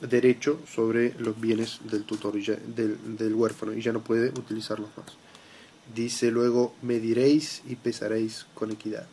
[0.00, 5.06] derecho sobre los bienes del tutor del, del huérfano y ya no puede utilizarlos más.
[5.94, 9.06] Dice luego, mediréis y pesaréis con equidad.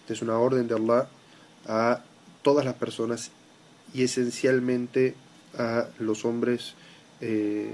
[0.00, 1.08] Esta es una orden de Allah
[1.66, 2.02] a
[2.48, 3.30] todas las personas
[3.92, 5.14] y esencialmente
[5.58, 6.72] a los hombres
[7.20, 7.70] eh,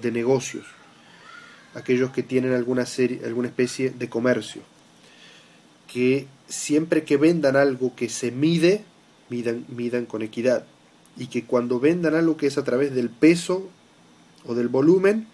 [0.00, 0.64] de negocios,
[1.74, 4.62] aquellos que tienen alguna, serie, alguna especie de comercio,
[5.92, 8.84] que siempre que vendan algo que se mide,
[9.30, 10.64] midan, midan con equidad,
[11.16, 13.68] y que cuando vendan algo que es a través del peso
[14.46, 15.26] o del volumen,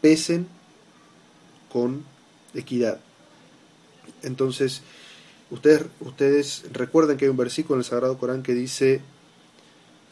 [0.00, 0.48] pesen
[1.72, 2.02] con
[2.52, 2.98] equidad.
[4.24, 4.82] Entonces,
[5.50, 9.00] ustedes, ustedes recuerdan que hay un versículo en el Sagrado Corán que dice,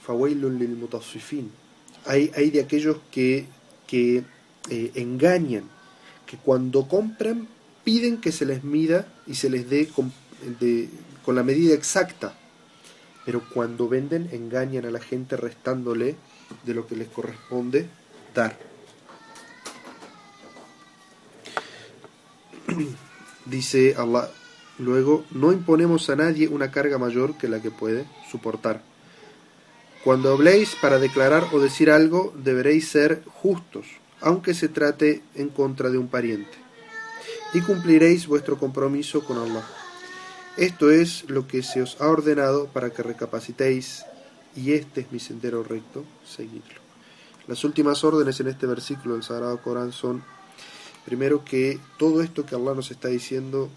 [0.08, 0.88] lil
[2.06, 3.46] hay, hay de aquellos que,
[3.86, 4.24] que
[4.70, 5.64] eh, engañan,
[6.26, 7.48] que cuando compran
[7.84, 10.12] piden que se les mida y se les dé con,
[11.24, 12.34] con la medida exacta,
[13.24, 16.16] pero cuando venden engañan a la gente restándole
[16.64, 17.88] de lo que les corresponde
[18.34, 18.58] dar.
[23.46, 24.30] Dice Allah,
[24.78, 28.82] luego, no imponemos a nadie una carga mayor que la que puede soportar.
[30.04, 33.86] Cuando habléis para declarar o decir algo, deberéis ser justos,
[34.20, 36.56] aunque se trate en contra de un pariente.
[37.54, 39.66] Y cumpliréis vuestro compromiso con Allah.
[40.56, 44.04] Esto es lo que se os ha ordenado para que recapacitéis,
[44.56, 46.80] y este es mi sendero recto, seguidlo.
[47.46, 50.22] Las últimas órdenes en este versículo del Sagrado Corán son
[51.08, 53.70] Primero que todo esto que Allah nos está diciendo,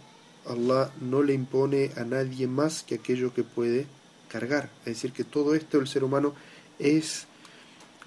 [0.48, 3.88] Allah no le impone a nadie más que aquello que puede
[4.30, 4.70] cargar.
[4.82, 6.34] Es decir, que todo esto el ser humano
[6.80, 7.28] es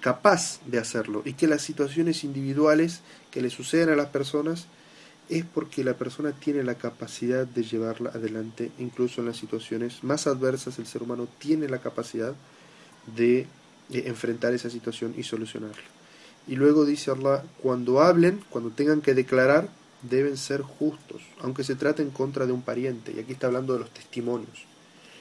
[0.01, 4.67] capaz de hacerlo y que las situaciones individuales que le suceden a las personas
[5.29, 10.27] es porque la persona tiene la capacidad de llevarla adelante, incluso en las situaciones más
[10.27, 12.35] adversas el ser humano tiene la capacidad
[13.15, 13.47] de,
[13.89, 15.83] enfrentar esa situación y solucionarla.
[16.47, 19.69] Y luego dice Allah, cuando hablen, cuando tengan que declarar,
[20.09, 23.13] deben ser justos, aunque se trate en contra de un pariente.
[23.15, 24.65] Y aquí está hablando de los testimonios.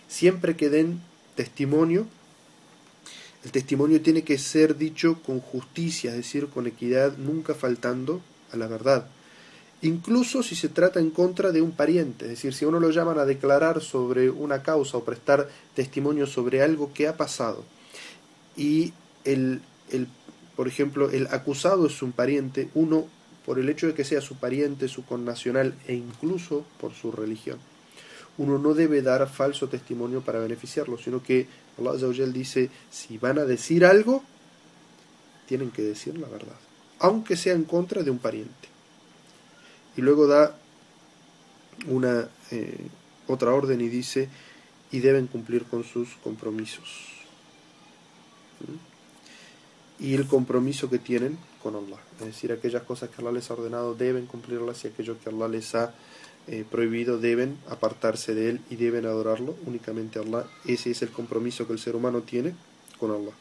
[0.08, 1.00] Siempre que den
[1.34, 2.06] testimonio,
[3.44, 8.22] el testimonio tiene que ser dicho con justicia, es decir, con equidad, nunca faltando
[8.52, 9.06] a la verdad.
[9.82, 13.18] Incluso si se trata en contra de un pariente, es decir, si uno lo llaman
[13.18, 17.64] a declarar sobre una causa o prestar testimonio sobre algo que ha pasado
[18.56, 19.60] y el,
[19.90, 20.08] el
[20.56, 23.06] por ejemplo, el acusado es un pariente, uno
[23.44, 27.58] por el hecho de que sea su pariente, su connacional e incluso por su religión.
[28.38, 31.46] Uno no debe dar falso testimonio para beneficiarlo, sino que
[31.78, 34.24] Allah dice, si van a decir algo,
[35.46, 36.56] tienen que decir la verdad,
[36.98, 38.68] aunque sea en contra de un pariente.
[39.96, 40.56] Y luego da
[41.86, 42.88] una eh,
[43.28, 44.28] otra orden y dice,
[44.90, 47.12] y deben cumplir con sus compromisos.
[48.60, 48.94] ¿Mm?
[49.98, 51.38] y el compromiso que tienen
[52.20, 55.48] Es decir, aquellas cosas que Allah les ha ordenado deben cumplirlas y aquello que Allah
[55.48, 55.94] les ha
[56.46, 60.46] eh, prohibido deben apartarse de él y deben adorarlo únicamente a Allah.
[60.66, 62.54] Ese es el compromiso que el ser humano tiene
[62.98, 63.32] con Allah.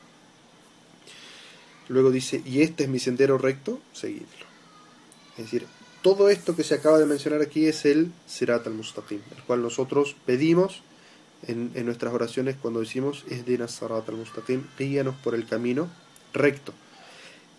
[1.89, 4.45] Luego dice, y este es mi sendero recto, seguidlo.
[5.37, 5.67] Es decir,
[6.01, 10.15] todo esto que se acaba de mencionar aquí es el Sirat al-Mustaqim, el cual nosotros
[10.25, 10.81] pedimos
[11.45, 15.89] en, nuestras oraciones cuando decimos, es Sirat al-Mustaqim, guíanos por el camino
[16.31, 16.73] recto.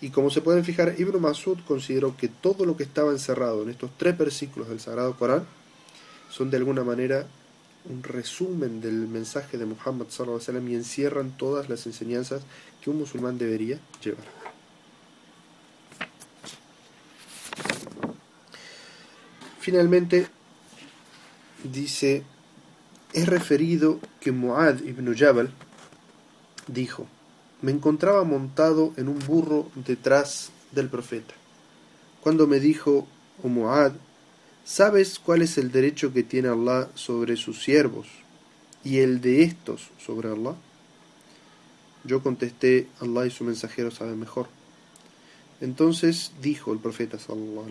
[0.05, 3.71] Y como se pueden fijar, Ibn Masud consideró que todo lo que estaba encerrado en
[3.71, 5.47] estos tres versículos del Sagrado Corán
[6.29, 7.27] son de alguna manera
[7.89, 12.43] un resumen del mensaje de Muhammad sallallahu y encierran todas las enseñanzas
[12.83, 14.27] que un musulmán debería llevar.
[19.59, 20.27] Finalmente
[21.63, 22.25] dice,
[23.15, 25.51] es referido que Muad ibn Jabal
[26.67, 27.09] dijo,
[27.65, 31.33] me encontraba montado en un burro detrás del profeta.
[32.21, 33.07] Cuando me dijo,
[33.43, 33.93] oh Muad,
[34.67, 38.07] ¿sabes cuál es el derecho que tiene Allah sobre sus siervos
[38.85, 40.57] y el de estos sobre Allah?
[42.05, 44.47] Yo contesté, Allah y su mensajero saben mejor.
[45.63, 47.65] Entonces dijo el profeta sallallahu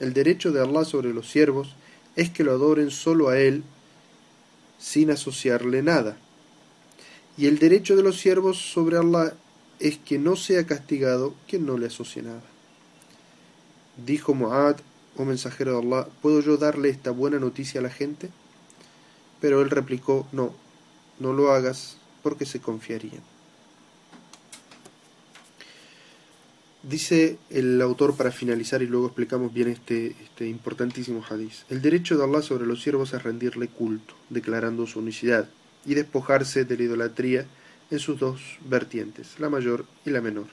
[0.00, 1.76] el derecho de Allah sobre los siervos
[2.16, 3.62] es que lo adoren solo a él
[4.80, 6.16] sin asociarle nada
[7.36, 9.34] y el derecho de los siervos sobre Allah
[9.80, 12.42] es que no sea castigado quien no le asocie nada.
[13.96, 14.76] Dijo Muad,
[15.16, 18.30] oh mensajero de Allah, ¿puedo yo darle esta buena noticia a la gente?
[19.40, 20.54] Pero él replicó, no,
[21.18, 23.22] no lo hagas porque se confiarían.
[26.82, 31.64] Dice el autor para finalizar y luego explicamos bien este, este importantísimo hadiz.
[31.70, 35.48] El derecho de Allah sobre los siervos es rendirle culto, declarando su unicidad,
[35.86, 37.46] y despojarse de la idolatría
[37.90, 40.46] en sus dos vertientes, la mayor y la menor.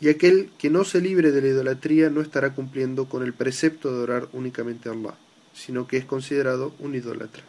[0.00, 3.90] Y aquel que no se libre de la idolatría no estará cumpliendo con el precepto
[3.90, 5.14] de adorar únicamente a Allah,
[5.54, 7.42] sino que es considerado un idólatra,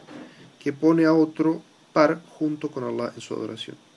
[0.59, 1.61] que pone a otro
[1.93, 3.88] par junto con Allah en su adoración.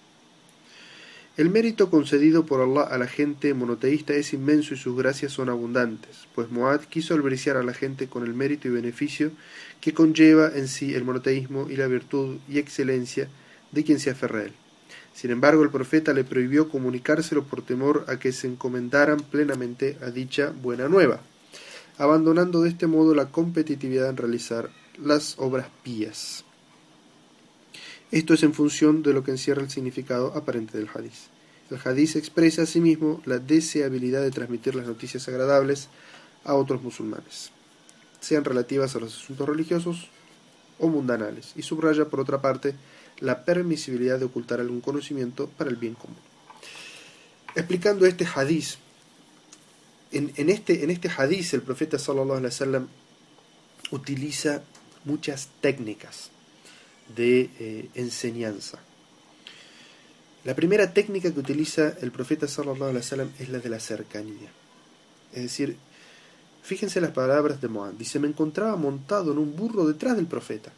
[1.34, 5.48] El mérito concedido por Allah a la gente monoteísta es inmenso y sus gracias son
[5.48, 9.30] abundantes, pues Muad quiso albriciar a la gente con el mérito y beneficio
[9.80, 13.28] que conlleva en sí el monoteísmo y la virtud y excelencia
[13.70, 14.52] de quien se aferra a él.
[15.14, 20.10] Sin embargo, el profeta le prohibió comunicárselo por temor a que se encomendaran plenamente a
[20.10, 21.22] dicha buena nueva,
[21.96, 24.68] abandonando de este modo la competitividad en realizar
[25.02, 26.44] las obras pías.
[28.12, 31.28] Esto es en función de lo que encierra el significado aparente del hadiz.
[31.70, 35.88] El hadiz expresa asimismo la deseabilidad de transmitir las noticias agradables
[36.44, 37.52] a otros musulmanes,
[38.20, 40.10] sean relativas a los asuntos religiosos
[40.78, 42.74] o mundanales, y subraya, por otra parte,
[43.20, 46.18] la permisibilidad de ocultar algún conocimiento para el bien común.
[47.54, 48.76] Explicando este hadiz,
[50.10, 52.88] en, este, este hadiz el profeta sallallahu alaihi wasallam
[53.90, 54.62] utiliza
[55.06, 56.30] muchas técnicas
[57.14, 58.78] de eh, enseñanza.
[60.44, 64.50] La primera técnica que utiliza el profeta sallallahu alaihi wasallam es la de la cercanía.
[65.32, 65.76] Es decir,
[66.62, 67.96] fíjense las palabras de Moab.
[67.96, 70.72] Dice, me encontraba montado en un burro detrás del profeta.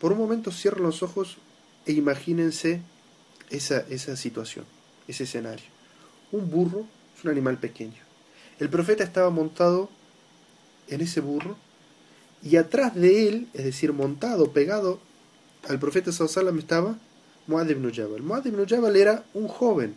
[0.00, 1.36] Por un momento cierran los ojos
[1.84, 2.80] e imagínense
[3.50, 4.64] esa, esa situación,
[5.06, 5.66] ese escenario.
[6.32, 6.86] Un burro
[7.16, 8.02] es un animal pequeño.
[8.58, 9.90] El profeta estaba montado
[10.88, 11.56] en ese burro
[12.42, 15.00] y atrás de él, es decir, montado, pegado
[15.68, 16.96] al profeta Sallallahu estaba
[17.46, 18.22] Muad ibn Jabal.
[18.22, 19.94] Muad ibn Jabal era un joven,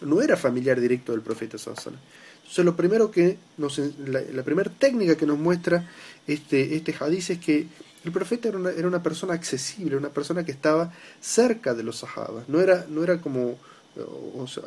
[0.00, 1.96] no era familiar directo del profeta Sallallahu
[2.38, 5.88] Entonces lo primero que nos, la, primera técnica que nos muestra
[6.26, 7.66] este, este es que
[8.04, 11.98] el profeta era una, era una persona accesible, una persona que estaba cerca de los
[11.98, 13.58] sahabas, no era, no era como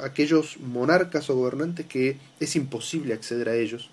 [0.02, 3.90] aquellos monarcas o gobernantes que es imposible acceder a ellos,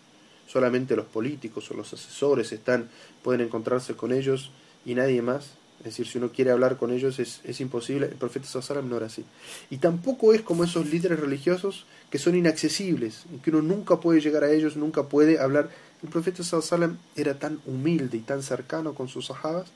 [0.46, 2.88] solamente los políticos o los asesores están,
[3.22, 4.50] pueden encontrarse con ellos
[4.84, 5.50] y nadie más.
[5.80, 8.06] Es decir, si uno quiere hablar con ellos es, es imposible.
[8.06, 8.48] El profeta
[8.82, 9.24] no era así.
[9.68, 14.44] Y tampoco es como esos líderes religiosos que son inaccesibles, que uno nunca puede llegar
[14.44, 15.68] a ellos, nunca puede hablar.
[16.02, 19.66] El profeta Sallallahu era tan humilde y tan cercano con sus sahabas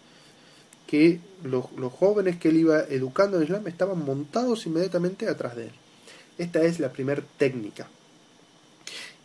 [0.87, 5.65] que los, los jóvenes que él iba educando en Islam estaban montados inmediatamente atrás de
[5.65, 5.73] él.
[6.39, 7.89] Esta es la primera técnica.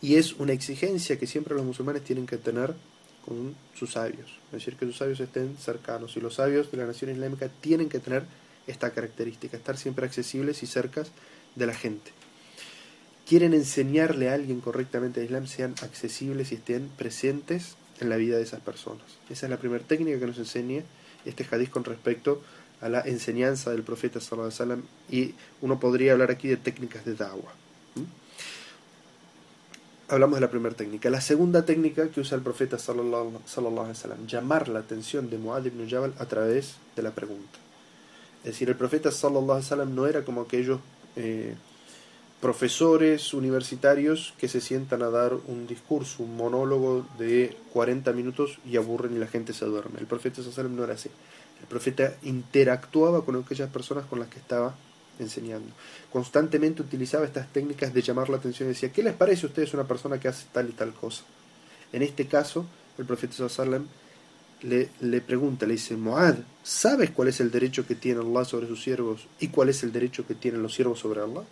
[0.02, 2.74] Y es una exigencia que siempre los musulmanes tienen que tener
[3.24, 6.16] con sus sabios, es decir, que sus sabios estén cercanos.
[6.16, 8.24] Y los sabios de la nación islámica tienen que tener
[8.66, 11.10] esta característica, estar siempre accesibles y cercas
[11.54, 12.10] de la gente.
[13.26, 18.36] Quieren enseñarle a alguien correctamente el Islam, sean accesibles y estén presentes en la vida
[18.36, 19.04] de esas personas.
[19.30, 20.82] Esa es la primera técnica que nos enseña
[21.24, 22.42] este hadith con respecto
[22.80, 27.04] a la enseñanza del profeta sallallahu alaihi wasallam y uno podría hablar aquí de técnicas
[27.06, 27.54] de da'wah
[30.08, 31.10] hablamos de la primera técnica.
[31.10, 35.64] La segunda técnica que usa el profeta sallallahu, alaihi wasallam, llamar la atención de Muad
[35.64, 37.58] ibn Jabal a través de la pregunta.
[38.42, 40.80] Es decir, el profeta sallallahu alaihi no era como aquellos
[41.16, 41.54] eh,
[42.40, 48.76] profesores universitarios que se sientan a dar un discurso, un monólogo de 40 minutos y
[48.76, 49.98] aburren y la gente se duerme.
[49.98, 51.10] El profeta sallallahu alaihi no era así.
[51.60, 54.74] El profeta interactuaba con aquellas personas con las que estaba
[55.18, 55.72] enseñando.
[56.12, 59.74] Constantemente utilizaba estas técnicas de llamar la atención y decía, ¿qué les parece a ustedes
[59.74, 61.24] una persona que hace tal y tal cosa?
[61.92, 62.66] En este caso,
[62.98, 63.86] el profeta sallam
[64.62, 68.82] le, pregunta, le dice, Moad, ¿sabes cuál es el derecho que tiene Allah sobre sus
[68.82, 71.42] siervos y cuál es el derecho que tienen los siervos sobre Allah?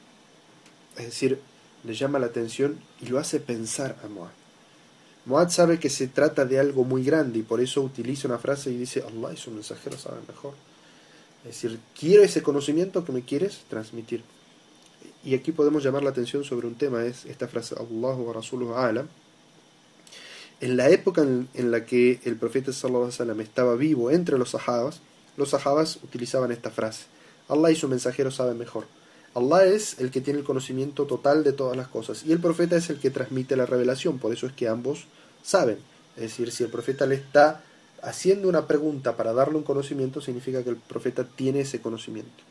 [0.97, 1.39] Es decir,
[1.85, 4.31] le llama la atención y lo hace pensar a Moad.
[5.27, 8.71] Moad sabe que se trata de algo muy grande y por eso utiliza una frase
[8.71, 10.55] y dice, Allah y su mensajero saben mejor.
[11.45, 14.23] Es decir, quiero ese conocimiento que me quieres transmitir.
[15.25, 18.75] Y aquí podemos llamar la atención sobre un tema, es esta frase, Allahu wa Rasuluhu
[18.75, 19.09] alam.
[20.61, 24.51] En la época en, la que el profeta sallallahu alaihi wasallam estaba vivo entre los
[24.51, 25.01] sahabas,
[25.37, 27.07] los sahabas utilizaban esta frase,
[27.49, 28.87] Allah y su mensajero saben mejor.
[29.35, 32.77] Allah es el que tiene el conocimiento total de todas las cosas y el profeta
[32.77, 35.07] es el que transmite la revelación, por eso es que ambos
[35.43, 35.79] saben.
[36.17, 37.65] Es decir, si el profeta le está
[38.03, 42.43] haciendo una pregunta para darle un conocimiento significa que el profeta tiene ese conocimiento.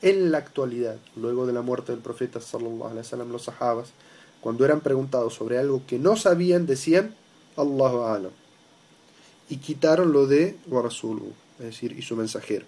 [0.00, 3.88] En la actualidad, luego de la muerte del profeta sallallahu los sahabas,
[4.40, 7.14] cuando eran preguntados sobre algo que no sabían, decían
[7.56, 8.32] Allahu Alam.
[9.48, 12.66] Y quitaron lo de Warasulu, es decir, y su mensajero.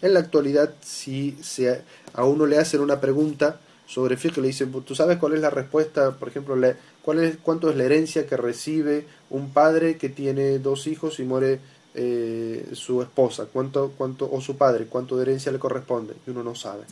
[0.00, 1.36] En la actualidad, si
[2.14, 5.48] a uno le hacen una pregunta sobre fiqh, le dicen, ¿tú sabes cuál es la
[5.48, 6.10] respuesta?
[6.10, 6.54] Por ejemplo,
[7.00, 11.22] ¿cuál es, ¿cuánto es la herencia que recibe un padre que tiene dos hijos y
[11.22, 11.58] muere
[11.94, 13.46] eh, su esposa?
[13.50, 14.84] ¿Cuánto, cuánto, o su padre?
[14.84, 16.12] ¿Cuánto de herencia le corresponde?
[16.26, 16.82] Y uno no sabe.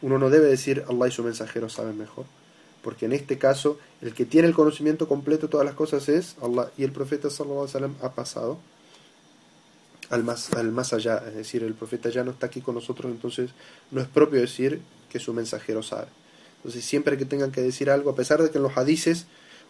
[0.00, 2.24] Uno no debe decir, Allah y su mensajero saben mejor.
[2.82, 6.36] Porque en este caso, el que tiene el conocimiento completo de todas las cosas es
[6.40, 6.70] Allah.
[6.78, 8.58] Y el profeta sallallahu alaihi ha pasado
[10.08, 11.20] al más, al más allá.
[11.26, 13.50] Es decir, el profeta ya no está aquí con nosotros, entonces
[13.90, 14.80] no es propio decir
[15.12, 16.08] que su mensajero sabe.
[16.56, 19.26] Entonces, siempre que tengan que decir algo, a pesar de que en los hadices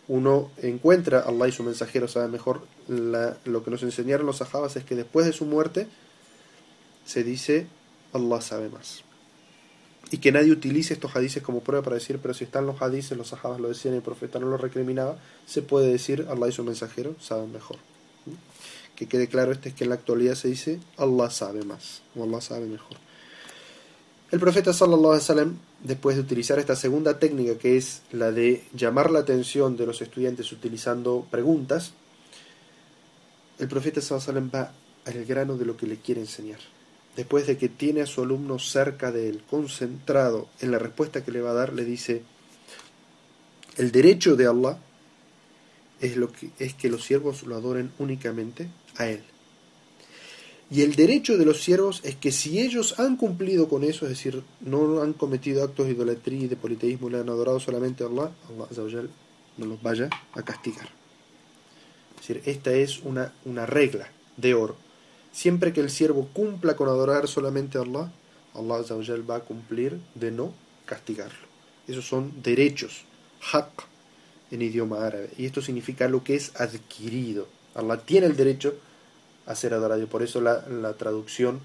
[0.09, 4.85] uno encuentra Allah y su mensajero sabe mejor, lo que nos enseñaron los sahabas es
[4.85, 5.89] que después de su muerte
[7.05, 7.67] se dice
[8.13, 9.03] Allah sabe más.
[10.11, 13.17] Y que nadie utilice estos hadices como prueba para decir, pero si están los hadices,
[13.17, 15.17] los sahabas lo decían y el profeta no lo recriminaba,
[15.47, 17.79] se puede decir Allah y su mensajero saben mejor.
[18.95, 22.25] Que quede claro este es que en la actualidad se dice Allah sabe más, o
[22.25, 22.99] Allah sabe mejor.
[24.33, 25.53] El profeta sallallahu alaihi
[25.85, 30.01] después de utilizar esta segunda técnica que es la de llamar la atención de los
[30.01, 31.93] estudiantes utilizando preguntas,
[33.59, 34.73] el profeta sallallahu alaihi va
[35.05, 36.61] al grano de lo que le quiere enseñar.
[37.15, 41.31] Después de que tiene a su alumno cerca de él, concentrado en la respuesta que
[41.31, 42.23] le va a dar, le dice,
[43.77, 44.79] el derecho de Allah
[46.01, 49.23] es, lo que, es que los siervos lo adoren únicamente a él.
[50.73, 54.13] Y el derecho de los siervos es que si ellos han cumplido con eso, es
[54.13, 58.07] decir, no han cometido actos de idolatría y de politeísmo le han adorado solamente a
[58.07, 59.03] Allah, Allah
[59.59, 60.89] no los vaya a castigar.
[62.15, 64.09] Es decir, esta es una, una regla
[64.39, 64.77] de oro.
[65.31, 68.11] Siempre que el siervo cumpla con adorar solamente a Allah,
[68.55, 70.55] Allah va a cumplir de no
[70.87, 71.49] castigarlo.
[71.87, 73.05] Esos son derechos,
[73.53, 73.85] haq
[74.51, 75.29] en idioma árabe.
[75.37, 77.47] Y esto significa lo que es adquirido.
[77.75, 78.75] Allah tiene el derecho
[79.47, 80.03] a ser adorado.
[80.03, 81.61] Y por eso la, la traducción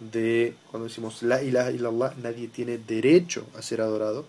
[0.00, 4.24] de cuando decimos la ilaha illallah, nadie tiene derecho a ser adorado,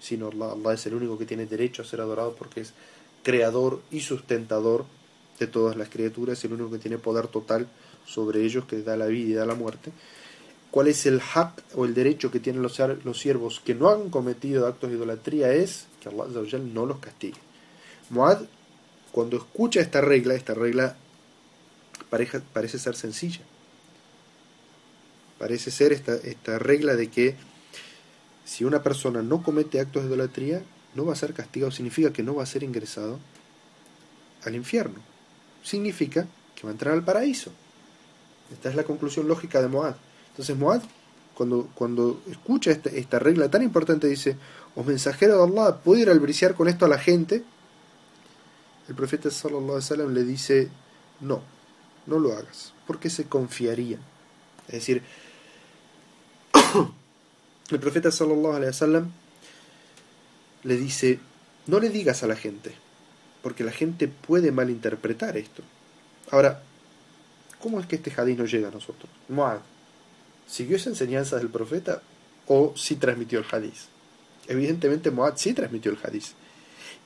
[0.00, 0.52] sino Allah.
[0.52, 2.72] Allah es el único que tiene derecho a ser adorado porque es
[3.22, 4.84] creador y sustentador
[5.38, 7.68] de todas las criaturas, el único que tiene poder total
[8.06, 9.92] sobre ellos, que da la vida y da la muerte.
[10.70, 14.08] ¿Cuál es el haq o el derecho que tienen los, los siervos que no han
[14.08, 15.52] cometido actos de idolatría?
[15.52, 16.26] Es que Allah
[16.58, 17.38] no los castigue.
[18.10, 18.38] Muad,
[19.12, 20.96] cuando escucha esta regla, esta regla
[22.52, 23.40] parece ser sencilla.
[25.38, 27.34] Parece ser esta, esta regla de que
[28.44, 30.62] si una persona no comete actos de idolatría,
[30.94, 33.18] no va a ser castigado, significa que no va a ser ingresado
[34.44, 35.00] al infierno.
[35.62, 37.50] Significa que va a entrar al paraíso.
[38.52, 39.94] Esta es la conclusión lógica de Moad.
[40.30, 40.82] Entonces Moad,
[41.34, 44.36] cuando, cuando escucha esta, esta regla tan importante, dice,
[44.74, 47.42] os mensajero de Allah, ¿puedo ir albriciar con esto a la gente?
[48.88, 50.68] El profeta sallallahu alaihi le dice,
[51.20, 51.42] no,
[52.06, 54.00] no lo hagas, porque se confiarían.
[54.68, 55.02] Es decir,
[57.70, 59.12] el profeta sallallahu alaihi wasallam
[60.64, 61.18] le dice,
[61.66, 62.72] no le digas a la gente,
[63.42, 65.62] porque la gente puede malinterpretar esto.
[66.30, 66.62] Ahora,
[67.60, 69.10] ¿cómo es que este hadith no llega a nosotros?
[69.28, 69.58] Muad,
[70.46, 72.02] ¿siguió esa enseñanza del profeta
[72.46, 73.90] o sí transmitió el hadith?
[74.46, 76.28] Evidentemente Muad sí transmitió el hadith.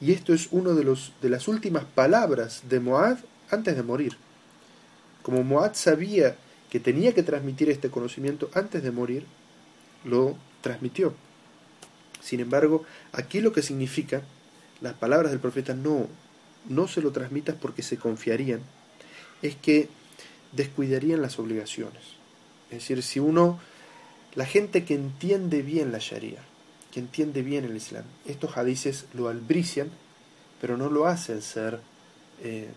[0.01, 3.19] Y esto es uno de, de las últimas palabras de Muad
[3.51, 4.17] antes de morir.
[5.27, 6.37] Como Moad sabía
[6.71, 9.27] que tenía que transmitir este conocimiento antes de morir,
[10.05, 11.15] lo transmitió.
[12.23, 14.23] Sin embargo, aquí lo que significa,
[14.81, 16.07] las palabras del profeta no,
[16.69, 18.61] no se lo transmitas porque se confiarían,
[19.43, 19.89] es que
[20.53, 22.05] descuidarían las obligaciones.
[22.71, 23.59] Es decir, si uno,
[24.37, 26.39] la gente que entiende bien la Sharia,
[26.93, 29.91] que entiende bien el Islam, estos hadices lo albrician,
[30.61, 31.81] pero no lo hacen ser
[32.45, 32.69] eh,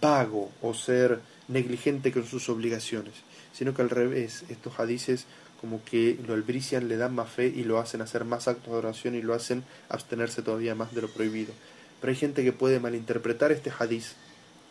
[0.00, 3.14] vago o ser negligente con sus obligaciones,
[3.52, 5.26] sino que al revés, estos hadices
[5.60, 8.78] como que lo albrician, le dan más fe y lo hacen hacer más actos de
[8.78, 11.52] oración y lo hacen abstenerse todavía más de lo prohibido.
[12.00, 14.14] Pero hay gente que puede malinterpretar este hadiz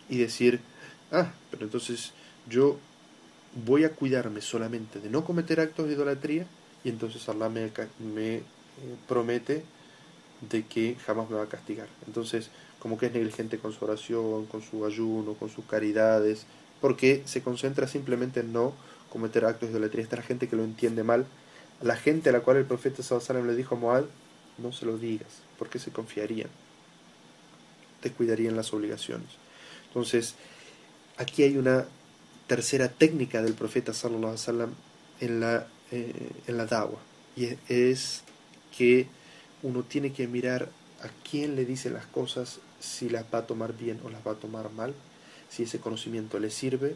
[0.09, 0.59] y decir,
[1.11, 2.13] ah, pero entonces
[2.47, 2.77] yo
[3.65, 6.45] voy a cuidarme solamente de no cometer actos de idolatría
[6.83, 8.43] y entonces Allah me, me eh,
[9.07, 9.63] promete
[10.49, 11.87] de que jamás me va a castigar.
[12.05, 12.49] Entonces,
[12.85, 16.45] como que es negligente con su oración, con su ayuno, con sus caridades,
[16.79, 18.75] porque se concentra simplemente en no
[19.09, 20.03] cometer actos de idolatría.
[20.03, 21.25] Esta es la gente que lo entiende mal.
[21.81, 24.03] La gente a la cual el profeta Sallallahu le dijo a Moad,
[24.59, 26.51] no se lo digas, porque se confiarían,
[28.03, 29.29] descuidarían las obligaciones.
[29.87, 30.35] Entonces,
[31.17, 31.87] aquí hay una
[32.45, 34.69] tercera técnica del profeta Sallallahu
[35.21, 36.99] en la, eh, en la dawa,
[37.35, 38.21] y es
[38.77, 39.07] que
[39.63, 40.69] uno tiene que mirar
[41.01, 44.31] a quién le dice las cosas, si las va a tomar bien o las va
[44.31, 44.93] a tomar mal,
[45.49, 46.95] si ese conocimiento le sirve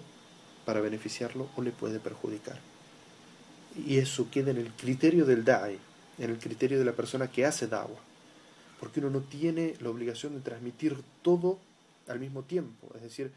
[0.65, 2.59] para beneficiarlo o le puede perjudicar.
[3.75, 5.79] Y eso queda en el criterio del DAI,
[6.17, 7.97] en el criterio de la persona que hace dawa,
[8.79, 11.59] porque uno no tiene la obligación de transmitir todo
[12.07, 13.31] al mismo tiempo, es decir,